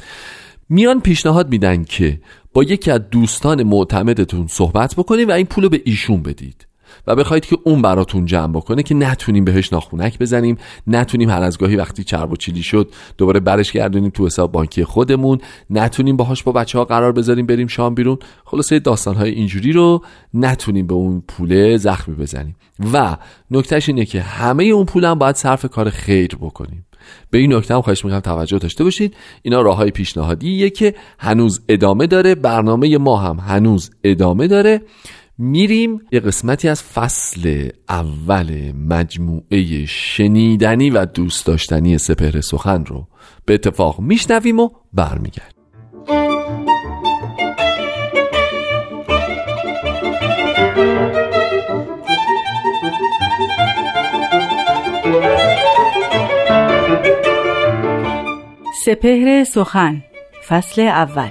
میان 0.69 1.01
پیشنهاد 1.01 1.49
میدن 1.49 1.83
که 1.83 2.19
با 2.53 2.63
یکی 2.63 2.91
از 2.91 3.01
دوستان 3.11 3.63
معتمدتون 3.63 4.47
صحبت 4.47 4.95
بکنید 4.95 5.29
و 5.29 5.31
این 5.31 5.45
پول 5.45 5.63
رو 5.63 5.69
به 5.69 5.81
ایشون 5.85 6.23
بدید. 6.23 6.67
و 7.07 7.15
بخواید 7.15 7.45
که 7.45 7.57
اون 7.63 7.81
براتون 7.81 8.25
جمع 8.25 8.53
بکنه 8.53 8.83
که 8.83 8.95
نتونیم 8.95 9.45
بهش 9.45 9.73
ناخونک 9.73 10.19
بزنیم 10.19 10.57
نتونیم 10.87 11.29
هر 11.29 11.41
از 11.41 11.57
گاهی 11.57 11.75
وقتی 11.75 12.03
چرب 12.03 12.31
و 12.31 12.35
چیلی 12.35 12.63
شد 12.63 12.91
دوباره 13.17 13.39
برش 13.39 13.71
گردونیم 13.71 14.09
تو 14.09 14.25
حساب 14.25 14.51
بانکی 14.51 14.83
خودمون 14.83 15.39
نتونیم 15.69 16.17
باهاش 16.17 16.43
با 16.43 16.51
بچه 16.51 16.77
ها 16.77 16.85
قرار 16.85 17.11
بذاریم 17.11 17.45
بریم 17.45 17.67
شام 17.67 17.95
بیرون. 17.95 18.17
خلاصه 18.45 18.79
داستان 18.79 19.15
های 19.15 19.31
اینجوری 19.31 19.71
رو 19.71 20.01
نتونیم 20.33 20.87
به 20.87 20.93
اون 20.93 21.23
پوله 21.27 21.77
زخمی 21.77 22.15
بزنیم. 22.15 22.55
و 22.93 23.17
نکتهش 23.51 23.89
اینه 23.89 24.05
که 24.05 24.21
همه 24.21 24.63
اون 24.63 24.85
پول 24.85 25.05
هم 25.05 25.19
باید 25.19 25.35
صرف 25.35 25.65
کار 25.65 25.89
خیر 25.89 26.35
بکنیم. 26.35 26.85
به 27.29 27.37
این 27.37 27.53
نکته 27.53 27.73
هم 27.73 27.81
خواهش 27.81 28.05
می‌کنم 28.05 28.19
توجه 28.19 28.57
داشته 28.57 28.83
باشید. 28.83 29.15
اینا 29.41 29.61
راه 29.61 29.77
های 29.77 29.91
پیشنهادیه 29.91 30.69
که 30.69 30.95
هنوز 31.19 31.61
ادامه 31.69 32.07
داره 32.07 32.35
برنامه 32.35 32.97
ما 32.97 33.17
هم 33.17 33.39
هنوز 33.39 33.91
ادامه 34.03 34.47
داره. 34.47 34.81
میریم 35.37 36.01
یه 36.11 36.19
قسمتی 36.19 36.69
از 36.69 36.83
فصل 36.83 37.69
اول 37.89 38.71
مجموعه 38.71 39.85
شنیدنی 39.85 40.89
و 40.89 41.05
دوست 41.05 41.45
داشتنی 41.45 41.97
سپهر 41.97 42.41
سخن 42.41 42.85
رو 42.85 43.07
به 43.45 43.53
اتفاق 43.53 43.99
میشنویم 43.99 44.59
و 44.59 44.69
برمیگردیم. 44.93 45.57
سپهر 58.87 59.43
سخن 59.43 60.03
فصل 60.47 60.81
اول. 60.81 61.29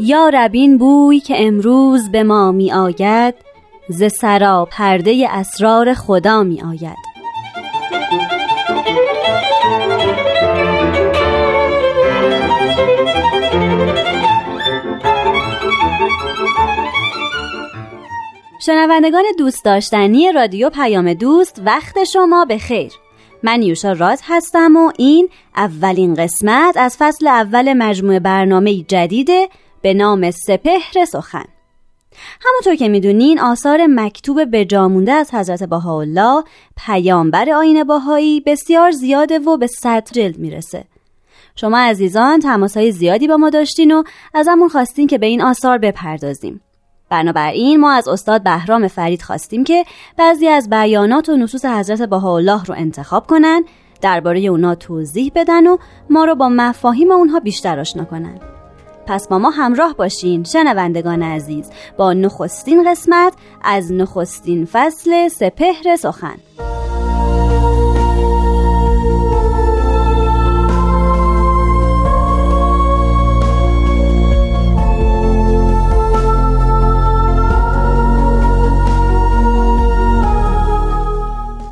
یا 0.00 0.28
ربین 0.28 0.78
بوی 0.78 1.20
که 1.20 1.46
امروز 1.46 2.10
به 2.10 2.22
ما 2.22 2.52
می 2.52 2.72
آید 2.72 3.34
ز 3.88 4.04
سرا 4.20 4.68
پرده 4.70 5.26
اسرار 5.30 5.94
خدا 5.94 6.42
می 6.42 6.62
آید 6.62 7.09
شنوندگان 18.62 19.24
دوست 19.38 19.64
داشتنی 19.64 20.32
رادیو 20.32 20.70
پیام 20.70 21.14
دوست 21.14 21.62
وقت 21.64 22.04
شما 22.04 22.44
به 22.44 22.58
خیر. 22.58 22.92
من 23.42 23.62
یوشا 23.62 23.92
راد 23.92 24.18
هستم 24.22 24.76
و 24.76 24.92
این 24.98 25.28
اولین 25.56 26.14
قسمت 26.14 26.76
از 26.76 26.96
فصل 26.98 27.26
اول 27.26 27.72
مجموعه 27.72 28.20
برنامه 28.20 28.82
جدیده 28.82 29.48
به 29.82 29.94
نام 29.94 30.30
سپهر 30.30 31.04
سخن. 31.08 31.44
همونطور 32.40 32.74
که 32.74 32.88
می‌دونین 32.88 33.40
آثار 33.40 33.86
مکتوب 33.86 34.50
به 34.50 34.64
جامونده 34.64 35.12
از 35.12 35.34
حضرت 35.34 35.62
بهاءالله 35.62 36.44
پیامبر 36.86 37.50
آین 37.50 37.84
باهایی 37.84 38.40
بسیار 38.40 38.90
زیاده 38.90 39.38
و 39.38 39.56
به 39.56 39.66
صد 39.66 40.08
جلد 40.12 40.38
می‌رسه. 40.38 40.84
شما 41.56 41.78
عزیزان 41.78 42.40
تماسهای 42.40 42.92
زیادی 42.92 43.28
با 43.28 43.36
ما 43.36 43.50
داشتین 43.50 43.92
و 43.92 44.02
ازمون 44.34 44.68
خواستین 44.68 45.06
که 45.06 45.18
به 45.18 45.26
این 45.26 45.42
آثار 45.42 45.78
بپردازیم. 45.78 46.60
بنابراین 47.10 47.80
ما 47.80 47.92
از 47.92 48.08
استاد 48.08 48.42
بهرام 48.42 48.88
فرید 48.88 49.22
خواستیم 49.22 49.64
که 49.64 49.84
بعضی 50.16 50.48
از 50.48 50.70
بیانات 50.70 51.28
و 51.28 51.36
نصوص 51.36 51.64
حضرت 51.64 52.02
بهاءالله 52.02 52.64
رو 52.64 52.74
انتخاب 52.78 53.26
کنن 53.26 53.64
درباره 54.00 54.40
اونا 54.40 54.74
توضیح 54.74 55.32
بدن 55.34 55.66
و 55.66 55.76
ما 56.10 56.24
رو 56.24 56.34
با 56.34 56.48
مفاهیم 56.48 57.10
اونها 57.10 57.40
بیشتر 57.40 57.80
آشنا 57.80 58.04
کنن. 58.04 58.40
پس 59.06 59.28
با 59.28 59.38
ما 59.38 59.50
همراه 59.50 59.94
باشین 59.94 60.44
شنوندگان 60.44 61.22
عزیز 61.22 61.70
با 61.96 62.12
نخستین 62.12 62.90
قسمت 62.90 63.32
از 63.62 63.92
نخستین 63.92 64.64
فصل 64.64 65.28
سپهر 65.28 65.96
سخن. 65.96 66.36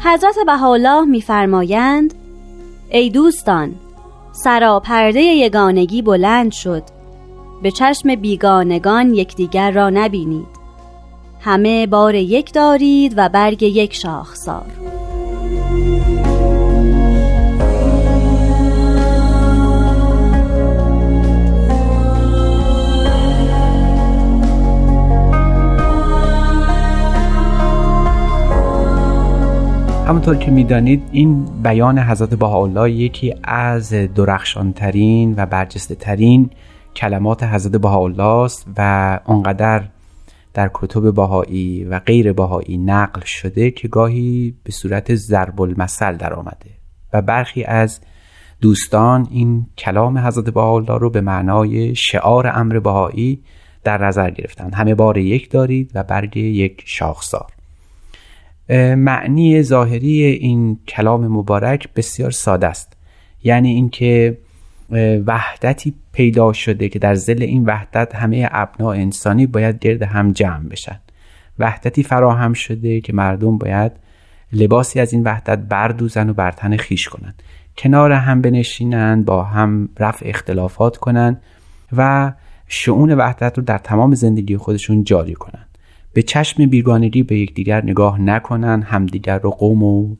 حضرت 0.08 0.38
بهاءالله 0.46 1.04
میفرمایند 1.04 2.14
ای 2.90 3.10
دوستان 3.10 3.74
سراپرده 4.32 5.20
یگانگی 5.20 6.02
بلند 6.02 6.52
شد. 6.52 6.82
به 7.62 7.70
چشم 7.70 8.14
بیگانگان 8.14 9.14
یکدیگر 9.14 9.70
را 9.70 9.90
نبینید. 9.90 10.46
همه 11.40 11.86
بار 11.86 12.14
یک 12.14 12.52
دارید 12.52 13.14
و 13.16 13.28
برگ 13.28 13.62
یک 13.62 13.94
شاخسار. 13.94 14.66
همونطور 30.08 30.36
که 30.36 30.50
می‌دانید 30.50 31.02
این 31.12 31.44
بیان 31.62 31.98
حضرت 31.98 32.34
بهاءالله 32.34 32.90
یکی 32.90 33.34
از 33.44 33.92
درخشانترین 33.92 35.34
و 35.36 35.46
برجسته 35.46 35.94
ترین 35.94 36.50
کلمات 36.96 37.42
حضرت 37.42 37.72
بهاءالله 37.72 38.24
است 38.24 38.66
و 38.76 39.20
اونقدر 39.24 39.84
در 40.54 40.70
کتب 40.74 41.14
بهایی 41.14 41.84
و 41.84 41.98
غیر 41.98 42.32
بهایی 42.32 42.78
نقل 42.78 43.20
شده 43.24 43.70
که 43.70 43.88
گاهی 43.88 44.54
به 44.64 44.72
صورت 44.72 45.14
ضرب 45.14 45.60
المثل 45.60 46.16
در 46.16 46.34
آمده 46.34 46.70
و 47.12 47.22
برخی 47.22 47.64
از 47.64 48.00
دوستان 48.60 49.26
این 49.30 49.66
کلام 49.78 50.18
حضرت 50.18 50.50
بهاءالله 50.50 50.98
رو 50.98 51.10
به 51.10 51.20
معنای 51.20 51.94
شعار 51.94 52.46
امر 52.54 52.78
بهایی 52.78 53.42
در 53.84 54.06
نظر 54.06 54.30
گرفتند. 54.30 54.74
همه 54.74 54.94
بار 54.94 55.18
یک 55.18 55.50
دارید 55.50 55.90
و 55.94 56.02
برگ 56.02 56.36
یک 56.36 56.82
شاخسار. 56.86 57.57
معنی 58.96 59.62
ظاهری 59.62 60.22
این 60.22 60.78
کلام 60.88 61.28
مبارک 61.28 61.88
بسیار 61.94 62.30
ساده 62.30 62.66
است. 62.66 62.92
یعنی 63.44 63.68
اینکه 63.68 64.38
وحدتی 65.26 65.94
پیدا 66.12 66.52
شده 66.52 66.88
که 66.88 66.98
در 66.98 67.14
زل 67.14 67.42
این 67.42 67.64
وحدت 67.64 68.14
همه 68.14 68.48
ابناع 68.52 68.96
انسانی 68.96 69.46
باید 69.46 69.78
گرد 69.78 70.02
هم 70.02 70.32
جمع 70.32 70.68
بشن. 70.68 71.00
وحدتی 71.58 72.02
فراهم 72.02 72.52
شده 72.52 73.00
که 73.00 73.12
مردم 73.12 73.58
باید 73.58 73.92
لباسی 74.52 75.00
از 75.00 75.12
این 75.12 75.22
وحدت 75.22 75.58
بردوزن 75.58 76.30
و 76.30 76.32
بر 76.32 76.50
تن 76.50 76.76
خیش 76.76 77.08
کنند 77.08 77.42
کنار 77.76 78.12
هم 78.12 78.40
بنشینند 78.42 79.24
با 79.24 79.42
هم 79.44 79.88
رفع 79.98 80.28
اختلافات 80.28 80.96
کنند 80.96 81.42
و 81.96 82.32
شعون 82.68 83.12
وحدت 83.12 83.58
رو 83.58 83.64
در 83.64 83.78
تمام 83.78 84.14
زندگی 84.14 84.56
خودشون 84.56 85.04
جاری 85.04 85.34
کنند 85.34 85.67
به 86.18 86.22
چشم 86.22 86.66
بیگانگی 86.66 87.22
به 87.22 87.38
یکدیگر 87.38 87.84
نگاه 87.84 88.20
نکنند 88.20 88.84
همدیگر 88.84 89.38
رو 89.38 89.50
قوم 89.50 89.82
و 89.82 90.16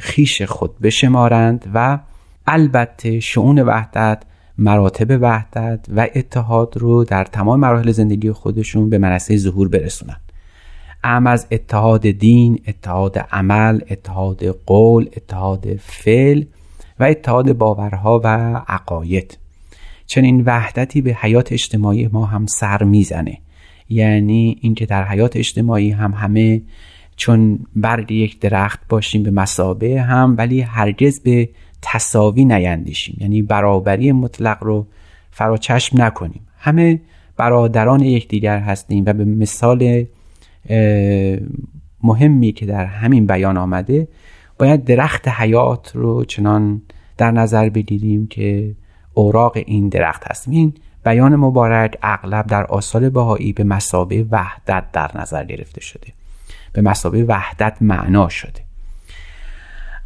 خیش 0.00 0.42
خود 0.42 0.78
بشمارند 0.78 1.70
و 1.74 1.98
البته 2.46 3.20
شعون 3.20 3.58
وحدت 3.58 4.22
مراتب 4.58 5.22
وحدت 5.22 5.86
و 5.96 6.08
اتحاد 6.14 6.76
رو 6.76 7.04
در 7.04 7.24
تمام 7.24 7.60
مراحل 7.60 7.92
زندگی 7.92 8.32
خودشون 8.32 8.90
به 8.90 8.98
منصه 8.98 9.36
ظهور 9.36 9.68
برسونند. 9.68 10.32
ام 11.04 11.26
از 11.26 11.46
اتحاد 11.50 12.06
دین، 12.06 12.60
اتحاد 12.68 13.18
عمل، 13.18 13.80
اتحاد 13.90 14.44
قول، 14.44 15.08
اتحاد 15.16 15.76
فعل 15.76 16.44
و 17.00 17.04
اتحاد 17.04 17.52
باورها 17.52 18.20
و 18.24 18.26
عقاید. 18.68 19.38
چنین 20.06 20.42
وحدتی 20.46 21.00
به 21.00 21.14
حیات 21.14 21.52
اجتماعی 21.52 22.08
ما 22.12 22.26
هم 22.26 22.46
سر 22.46 22.82
می‌زنه. 22.82 23.38
یعنی 23.88 24.56
اینکه 24.60 24.86
در 24.86 25.04
حیات 25.04 25.36
اجتماعی 25.36 25.90
هم 25.90 26.12
همه 26.12 26.62
چون 27.16 27.58
برگ 27.76 28.12
یک 28.12 28.40
درخت 28.40 28.80
باشیم 28.88 29.22
به 29.22 29.30
مسابه 29.30 30.02
هم 30.02 30.34
ولی 30.38 30.60
هرگز 30.60 31.20
به 31.20 31.48
تصاوی 31.82 32.44
نیندیشیم. 32.44 33.16
یعنی 33.20 33.42
برابری 33.42 34.12
مطلق 34.12 34.64
رو 34.64 34.86
فراچشم 35.30 36.02
نکنیم. 36.02 36.40
همه 36.58 37.00
برادران 37.36 38.00
یکدیگر 38.00 38.58
هستیم 38.58 39.04
و 39.06 39.12
به 39.12 39.24
مثال 39.24 40.04
مهمی 42.02 42.52
که 42.52 42.66
در 42.66 42.84
همین 42.84 43.26
بیان 43.26 43.56
آمده 43.56 44.08
باید 44.58 44.84
درخت 44.84 45.28
حیات 45.28 45.92
رو 45.94 46.24
چنان 46.24 46.82
در 47.18 47.30
نظر 47.30 47.68
بگیریم 47.68 48.26
که 48.26 48.74
اوراق 49.14 49.56
این 49.66 49.88
درخت 49.88 50.22
هستیم. 50.30 50.54
این 50.54 50.74
بیان 51.04 51.36
مبارک 51.36 51.98
اغلب 52.02 52.46
در 52.46 52.64
آثار 52.64 53.10
بهایی 53.10 53.52
به 53.52 53.64
مسابه 53.64 54.26
وحدت 54.30 54.84
در 54.92 55.10
نظر 55.14 55.44
گرفته 55.44 55.80
شده. 55.80 56.12
به 56.72 56.82
مسابه 56.82 57.24
وحدت 57.24 57.76
معنا 57.80 58.28
شده. 58.28 58.60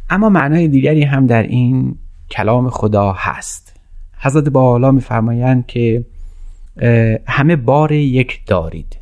اما 0.09 0.29
معنای 0.29 0.67
دیگری 0.67 1.03
هم 1.03 1.27
در 1.27 1.43
این 1.43 1.95
کلام 2.29 2.69
خدا 2.69 3.11
هست. 3.11 3.79
حضرت 4.17 4.49
بالا 4.49 4.91
میفرمایند 4.91 5.65
که 5.65 6.05
همه 7.27 7.55
بار 7.55 7.91
یک 7.91 8.45
دارید. 8.45 8.97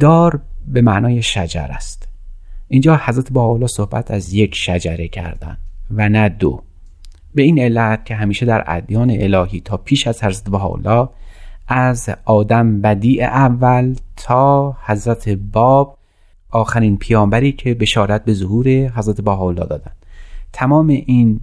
دار 0.00 0.40
به 0.66 0.82
معنای 0.82 1.22
شجر 1.22 1.66
است. 1.70 2.08
اینجا 2.68 3.00
حضرت 3.04 3.32
بالا 3.32 3.66
صحبت 3.66 4.10
از 4.10 4.34
یک 4.34 4.54
شجره 4.54 5.08
کردن 5.08 5.56
و 5.90 6.08
نه 6.08 6.28
دو. 6.28 6.62
به 7.34 7.42
این 7.42 7.58
علت 7.58 8.04
که 8.04 8.14
همیشه 8.14 8.46
در 8.46 8.64
ادیان 8.66 9.10
الهی 9.10 9.60
تا 9.60 9.76
پیش 9.76 10.06
از 10.06 10.24
حضرت 10.24 10.50
بهاءالله 10.50 11.08
از 11.68 12.10
آدم 12.24 12.80
بدیع 12.80 13.24
اول 13.24 13.94
تا 14.16 14.76
حضرت 14.86 15.28
باب 15.28 15.98
آخرین 16.50 16.96
پیامبری 16.96 17.52
که 17.52 17.74
بشارت 17.74 18.24
به 18.24 18.34
ظهور 18.34 18.68
حضرت 18.68 19.20
بهاءالله 19.20 19.66
دادند 19.66 19.96
تمام 20.52 20.88
این 20.88 21.40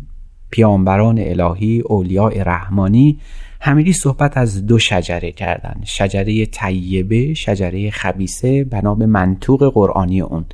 پیامبران 0.50 1.20
الهی 1.20 1.82
اولیاء 1.86 2.32
رحمانی 2.44 3.20
همگی 3.62 3.94
صحبت 3.94 4.38
از 4.38 4.66
دو 4.66 4.80
شجره 4.80 5.32
کردند 5.32 5.84
شجره 5.86 6.46
طیبه 6.46 7.34
شجره 7.34 7.90
خبیسه 7.90 8.64
به 8.64 8.82
منطوق 9.06 9.74
قرآنی 9.74 10.22
اون. 10.22 10.46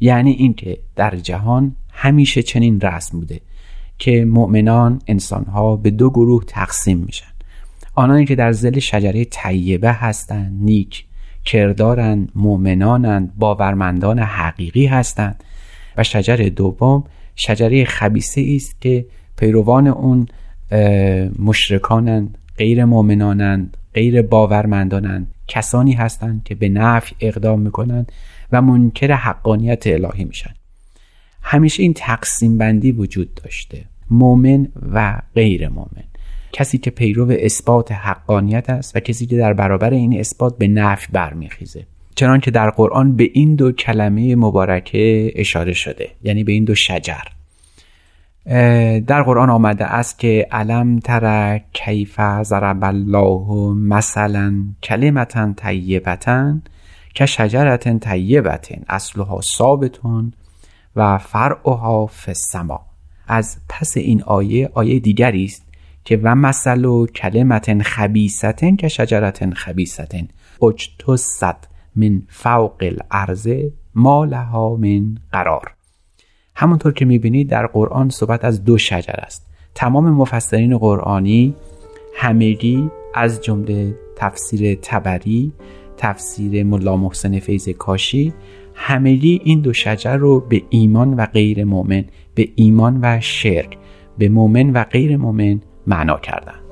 یعنی 0.00 0.30
اینکه 0.30 0.78
در 0.96 1.16
جهان 1.16 1.76
همیشه 1.92 2.42
چنین 2.42 2.80
رسم 2.80 3.18
بوده. 3.18 3.40
که 3.98 4.24
مؤمنان 4.24 5.02
انسانها 5.06 5.76
به 5.76 5.90
دو 5.90 6.10
گروه 6.10 6.44
تقسیم 6.46 6.98
میشن. 6.98 7.26
آنانی 7.94 8.24
که 8.24 8.34
در 8.34 8.52
زل 8.52 8.78
شجره 8.78 9.24
طیبه 9.24 9.92
هستند 9.92 10.52
نیک 10.64 11.04
کردارند 11.44 12.32
مؤمنانند 12.34 13.32
باورمندان 13.38 14.18
حقیقی 14.18 14.86
هستند. 14.86 15.44
و 15.96 16.02
شجر 16.02 16.36
دوم 16.56 17.04
شجره 17.36 17.84
خبیسه 17.84 18.52
است 18.54 18.80
که 18.80 19.06
پیروان 19.36 19.86
اون 19.86 20.26
مشرکانند 21.38 22.38
غیر 22.58 22.84
مؤمنانند 22.84 23.76
غیر 23.94 24.22
باورمندانند. 24.22 25.34
کسانی 25.48 25.92
هستند 25.92 26.44
که 26.44 26.54
به 26.54 26.68
نفع 26.68 27.14
اقدام 27.20 27.60
می‌کنند 27.60 28.12
و 28.52 28.62
منکر 28.62 29.12
حقانیت 29.12 29.86
الهی 29.86 30.24
میشن. 30.24 30.54
همیشه 31.48 31.82
این 31.82 31.92
تقسیم 31.94 32.58
بندی 32.58 32.92
وجود 32.92 33.34
داشته. 33.34 33.84
مؤمن 34.10 34.68
و 34.92 35.18
غیر 35.34 35.68
مؤمن. 35.68 36.04
کسی 36.52 36.78
که 36.78 36.90
پیرو 36.90 37.30
اثبات 37.30 37.92
حقانیت 37.92 38.70
است 38.70 38.96
و 38.96 39.00
کسی 39.00 39.26
که 39.26 39.36
در 39.36 39.52
برابر 39.52 39.90
این 39.90 40.20
اثبات 40.20 40.58
به 40.58 40.68
نفع 40.68 41.06
برمیخیزه. 41.12 41.86
چنان 42.14 42.40
که 42.40 42.50
در 42.50 42.70
قرآن 42.70 43.16
به 43.16 43.30
این 43.32 43.54
دو 43.54 43.72
کلمه 43.72 44.36
مبارکه 44.36 45.32
اشاره 45.34 45.72
شده. 45.72 46.08
یعنی 46.22 46.44
به 46.44 46.52
این 46.52 46.64
دو 46.64 46.74
شجر. 46.74 47.24
در 49.06 49.22
قرآن 49.22 49.50
آمده 49.50 49.84
است 49.84 50.18
که 50.18 50.46
علم 50.50 50.98
تر 50.98 51.58
کیف 51.72 52.20
ضرب 52.42 52.84
الله 52.84 53.74
مثلا 53.74 54.64
کلمتا 54.82 55.52
طیبتا 55.56 56.54
که 57.14 57.26
شجرت 57.26 57.98
طیبتن 57.98 58.82
اصلها 58.88 59.40
ثابتون 59.40 60.32
و 60.96 61.18
فرعها 61.18 62.06
فی 62.06 62.30
السما. 62.30 62.80
از 63.26 63.56
پس 63.68 63.96
این 63.96 64.22
آیه 64.22 64.70
آیه 64.74 64.98
دیگری 64.98 65.44
است 65.44 65.66
که 66.04 66.20
و 66.22 66.34
مثل 66.34 66.84
و 66.84 67.06
کلمت 67.06 67.82
خبیستن 67.82 68.76
که 68.76 68.88
شجرت 68.88 69.54
خبیستن 69.54 70.28
اجتست 70.62 71.68
من 71.96 72.22
فوق 72.28 72.76
الارض 72.80 73.48
ما 73.94 74.24
لها 74.24 74.76
من 74.76 75.18
قرار. 75.32 75.74
همونطور 76.54 76.92
که 76.92 77.04
می‌بینید 77.04 77.48
در 77.48 77.66
قرآن 77.66 78.10
صحبت 78.10 78.44
از 78.44 78.64
دو 78.64 78.78
شجر 78.78 79.14
است. 79.18 79.46
تمام 79.74 80.10
مفسرین 80.10 80.78
قرآنی 80.78 81.54
همگی 82.14 82.90
از 83.14 83.40
جمله 83.40 83.94
تفسیر 84.16 84.78
تبری 84.82 85.52
تفسیر 85.96 86.64
ملا 86.64 86.96
محسن 86.96 87.38
فیض 87.38 87.68
کاشی 87.68 88.34
همگی 88.76 89.40
این 89.44 89.60
دو 89.60 89.72
شجر 89.72 90.16
رو 90.16 90.40
به 90.40 90.62
ایمان 90.70 91.14
و 91.14 91.26
غیر 91.26 91.64
مؤمن 91.64 92.04
به 92.34 92.48
ایمان 92.54 92.98
و 93.02 93.20
شرک 93.20 93.78
به 94.18 94.28
مؤمن 94.28 94.70
و 94.70 94.84
غیر 94.84 95.16
مؤمن 95.16 95.60
معنا 95.86 96.18
کردند. 96.18 96.66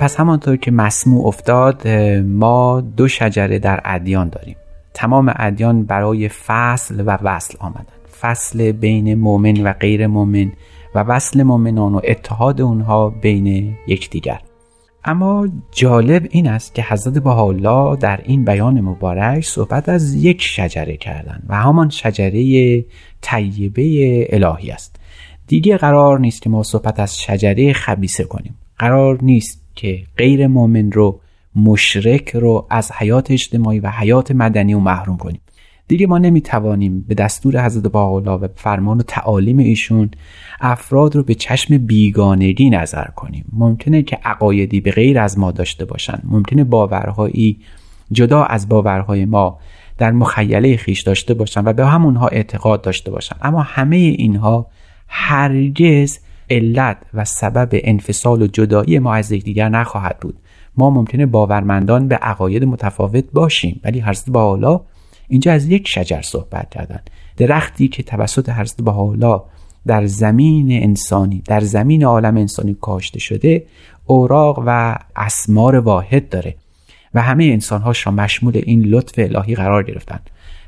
پس 0.00 0.20
همانطور 0.20 0.56
که 0.56 0.70
مسموع 0.70 1.26
افتاد 1.26 1.88
ما 2.24 2.80
دو 2.80 3.08
شجره 3.08 3.58
در 3.58 3.80
ادیان 3.84 4.28
داریم. 4.28 4.56
تمام 4.94 5.32
ادیان 5.36 5.84
برای 5.84 6.28
فصل 6.28 7.00
و 7.06 7.10
وصل 7.10 7.56
آمدن. 7.60 7.95
فصل 8.20 8.72
بین 8.72 9.14
مؤمن 9.14 9.62
و 9.62 9.72
غیر 9.72 10.06
مؤمن 10.06 10.52
و 10.94 10.98
وصل 10.98 11.42
مؤمنان 11.42 11.94
و 11.94 12.00
اتحاد 12.04 12.60
اونها 12.60 13.10
بین 13.10 13.76
یکدیگر. 13.86 14.40
اما 15.04 15.48
جالب 15.72 16.26
این 16.30 16.48
است 16.48 16.74
که 16.74 16.82
حضرت 16.82 17.18
بهاءالله 17.18 17.96
در 17.96 18.20
این 18.24 18.44
بیان 18.44 18.80
مبارک 18.80 19.44
صحبت 19.44 19.88
از 19.88 20.14
یک 20.14 20.42
شجره 20.42 20.96
کردن 20.96 21.42
و 21.48 21.56
همان 21.56 21.88
شجره 21.88 22.84
طیبه 23.20 24.26
الهی 24.30 24.70
است. 24.70 24.96
دیگه 25.46 25.76
قرار 25.76 26.20
نیست 26.20 26.42
که 26.42 26.50
ما 26.50 26.62
صحبت 26.62 27.00
از 27.00 27.20
شجره 27.20 27.72
خبیسه 27.72 28.24
کنیم. 28.24 28.54
قرار 28.78 29.18
نیست 29.22 29.62
که 29.74 30.02
غیر 30.16 30.46
مؤمن 30.46 30.92
رو 30.92 31.20
مشرک 31.56 32.30
رو 32.36 32.66
از 32.70 32.92
حیات 32.92 33.30
اجتماعی 33.30 33.80
و 33.80 33.90
حیات 33.90 34.30
مدنی 34.30 34.74
و 34.74 34.78
محروم 34.78 35.16
کنیم. 35.16 35.40
دیگه 35.88 36.06
ما 36.06 36.18
نمی‌توانیم 36.18 37.04
به 37.08 37.14
دستور 37.14 37.64
حضرت 37.64 37.86
باقلا 37.86 38.38
و 38.38 38.48
فرمان 38.54 38.98
و 38.98 39.02
تعالیم 39.02 39.58
ایشون 39.58 40.10
افراد 40.60 41.16
رو 41.16 41.22
به 41.22 41.34
چشم 41.34 41.78
بیگانگی 41.78 42.70
نظر 42.70 43.04
کنیم. 43.04 43.44
ممکنه 43.52 44.02
که 44.02 44.18
عقایدی 44.24 44.80
به 44.80 44.90
غیر 44.90 45.18
از 45.18 45.38
ما 45.38 45.50
داشته 45.50 45.84
باشن. 45.84 46.18
ممکنه 46.24 46.64
باورهایی 46.64 47.60
جدا 48.12 48.44
از 48.44 48.68
باورهای 48.68 49.24
ما 49.24 49.58
در 49.98 50.12
مخیله 50.12 50.76
خیش 50.76 51.02
داشته 51.02 51.34
باشن 51.34 51.64
و 51.64 51.72
به 51.72 51.86
همونها 51.86 52.28
اعتقاد 52.28 52.82
داشته 52.82 53.10
باشن. 53.10 53.36
اما 53.42 53.62
همه 53.62 53.96
اینها 53.96 54.66
هرگز 55.08 56.18
علت 56.50 56.96
و 57.14 57.24
سبب 57.24 57.68
انفصال 57.72 58.42
و 58.42 58.46
جدایی 58.46 58.98
ما 58.98 59.14
از 59.14 59.32
یکدیگر 59.32 59.68
نخواهد 59.68 60.20
بود. 60.20 60.34
ما 60.76 60.90
ممکنه 60.90 61.26
باورمندان 61.26 62.08
به 62.08 62.16
عقاید 62.16 62.64
متفاوت 62.64 63.24
باشیم 63.32 63.80
ولی 63.84 64.00
حضرت 64.00 64.30
بالا 64.30 64.80
اینجا 65.28 65.52
از 65.52 65.68
یک 65.68 65.88
شجر 65.88 66.22
صحبت 66.22 66.70
کردن. 66.70 67.00
درختی 67.36 67.88
که 67.88 68.02
توسط 68.02 68.48
حضرت 68.48 68.82
بهاءالله 68.82 69.40
در 69.86 70.06
زمین 70.06 70.82
انسانی 70.82 71.42
در 71.46 71.60
زمین 71.60 72.04
عالم 72.04 72.36
انسانی 72.36 72.76
کاشته 72.80 73.18
شده 73.18 73.66
اوراق 74.06 74.62
و 74.66 74.98
اسمار 75.16 75.76
واحد 75.76 76.28
داره 76.28 76.54
و 77.14 77.22
همه 77.22 77.44
انسان 77.44 77.82
ها 77.82 78.10
مشمول 78.10 78.62
این 78.64 78.82
لطف 78.82 79.14
الهی 79.18 79.54
قرار 79.54 79.82
گرفتن. 79.82 80.20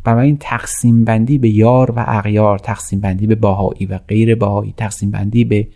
بنابراین 0.05 0.37
تقسیم 0.41 1.05
بندی 1.05 1.39
به 1.39 1.49
یار 1.49 1.91
و 1.91 2.05
اغیار 2.07 2.59
تقسیم 2.59 3.01
بندی 3.01 3.27
به 3.27 3.35
باهایی 3.35 3.87
و 3.87 3.99
غیر 3.99 4.35
باهایی 4.35 4.75
تقسیم 4.77 5.11
بندی 5.11 5.45
به 5.45 5.67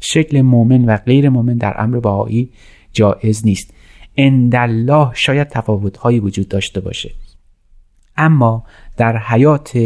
شکل 0.00 0.40
مؤمن 0.40 0.84
و 0.84 0.96
غیر 0.96 1.28
مؤمن 1.28 1.56
در 1.56 1.74
امر 1.78 2.00
باهایی 2.00 2.50
جایز 2.92 3.46
نیست. 3.46 3.74
اندالله 4.16 5.10
شاید 5.14 5.48
تفاوتهایی 5.48 6.20
وجود 6.20 6.48
داشته 6.48 6.80
باشه. 6.80 7.10
اما 8.20 8.64
در 8.96 9.18
حیات 9.18 9.78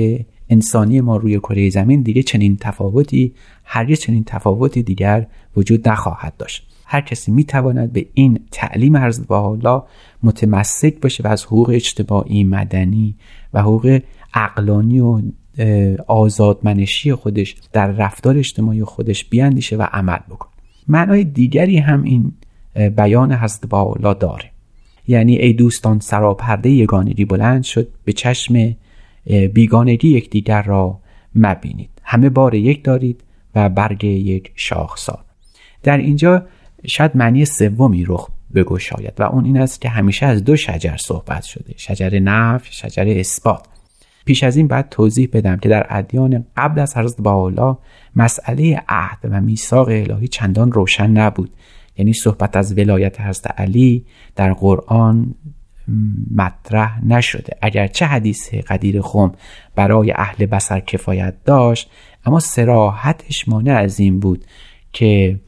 انسانی 0.48 1.00
ما 1.00 1.16
روی 1.16 1.38
کره 1.38 1.70
زمین 1.70 2.02
دیگه 2.02 2.22
چنین 2.22 2.56
تفاوتی 2.56 3.34
هرگز 3.64 3.98
چنین 3.98 4.24
تفاوتی 4.24 4.82
دیگر 4.82 5.26
وجود 5.56 5.88
نخواهد 5.88 6.36
داشت. 6.36 6.66
هر 6.86 7.00
کسی 7.00 7.32
می‌تواند 7.32 7.92
به 7.92 8.06
این 8.14 8.40
تعلیم 8.50 8.96
عرض 8.96 9.26
با 9.26 9.48
الله 9.48 9.82
متمسک 10.22 11.00
باشه 11.00 11.22
و 11.22 11.26
از 11.26 11.44
حقوق 11.44 11.70
اجتماعی 11.70 12.44
مدنی 12.44 13.14
و 13.54 13.62
حقوق 13.62 14.00
عقلانی 14.34 15.00
و 15.00 15.22
آزادمنشی 16.06 17.14
خودش 17.14 17.56
در 17.72 17.86
رفتار 17.86 18.38
اجتماعی 18.38 18.84
خودش 18.84 19.24
بیاندیشه 19.24 19.76
و 19.76 19.82
عمل 19.82 20.18
بکن 20.30 20.48
معنای 20.88 21.24
دیگری 21.24 21.78
هم 21.78 22.02
این 22.02 22.32
بیان 22.74 23.32
حضرت 23.32 23.66
با 23.66 24.14
داره. 24.20 24.53
یعنی 25.06 25.36
ای 25.36 25.52
دوستان 25.52 26.00
سراپرده 26.00 26.70
یگانگی 26.70 27.24
بلند 27.24 27.62
شد 27.62 27.88
به 28.04 28.12
چشم 28.12 28.76
بیگانگی 29.52 30.08
یکدیگر 30.08 30.62
را 30.62 30.98
مبینید. 31.34 31.90
همه 32.02 32.28
بار 32.28 32.54
یک 32.54 32.84
دارید 32.84 33.20
و 33.54 33.68
برگ 33.68 34.04
یک 34.04 34.52
شاخسار. 34.54 35.24
در 35.82 35.96
اینجا 35.96 36.46
شاید 36.86 37.16
معنی 37.16 37.44
سومی 37.44 38.04
رخ 38.08 38.28
بگشاید 38.54 39.12
و 39.18 39.22
اون 39.22 39.44
این 39.44 39.56
است 39.56 39.80
که 39.80 39.88
همیشه 39.88 40.26
از 40.26 40.44
دو 40.44 40.56
شجر 40.56 40.96
صحبت 40.96 41.42
شده 41.42 41.74
شجر 41.76 42.18
نف 42.18 42.66
شجر 42.70 43.18
اثبات. 43.18 43.66
پیش 44.24 44.42
از 44.42 44.56
این 44.56 44.68
باید 44.68 44.88
توضیح 44.88 45.28
بدم 45.32 45.56
که 45.56 45.68
در 45.68 45.86
ادیان 45.90 46.46
قبل 46.56 46.80
از 46.80 46.96
حضرت 46.96 47.20
باولا 47.20 47.78
مسئله 48.16 48.82
عهد 48.88 49.18
و 49.24 49.40
میثاق 49.40 49.88
الهی 49.88 50.28
چندان 50.28 50.72
روشن 50.72 51.10
نبود. 51.10 51.50
یعنی 51.96 52.12
صحبت 52.12 52.56
از 52.56 52.78
ولایت 52.78 53.20
حضرت 53.20 53.60
علی 53.60 54.04
در 54.36 54.52
قرآن 54.52 55.34
مطرح 56.34 57.04
نشده. 57.04 57.56
اگرچه 57.62 58.06
حدیث 58.06 58.54
قدیر 58.54 59.00
خم 59.00 59.32
برای 59.74 60.12
اهل 60.12 60.46
بسر 60.46 60.80
کفایت 60.80 61.34
داشت 61.44 61.90
اما 62.26 62.40
سراحتش 62.40 63.48
مانع 63.48 63.76
از 63.76 64.00
این 64.00 64.20
بود 64.20 64.44
که 64.92 65.40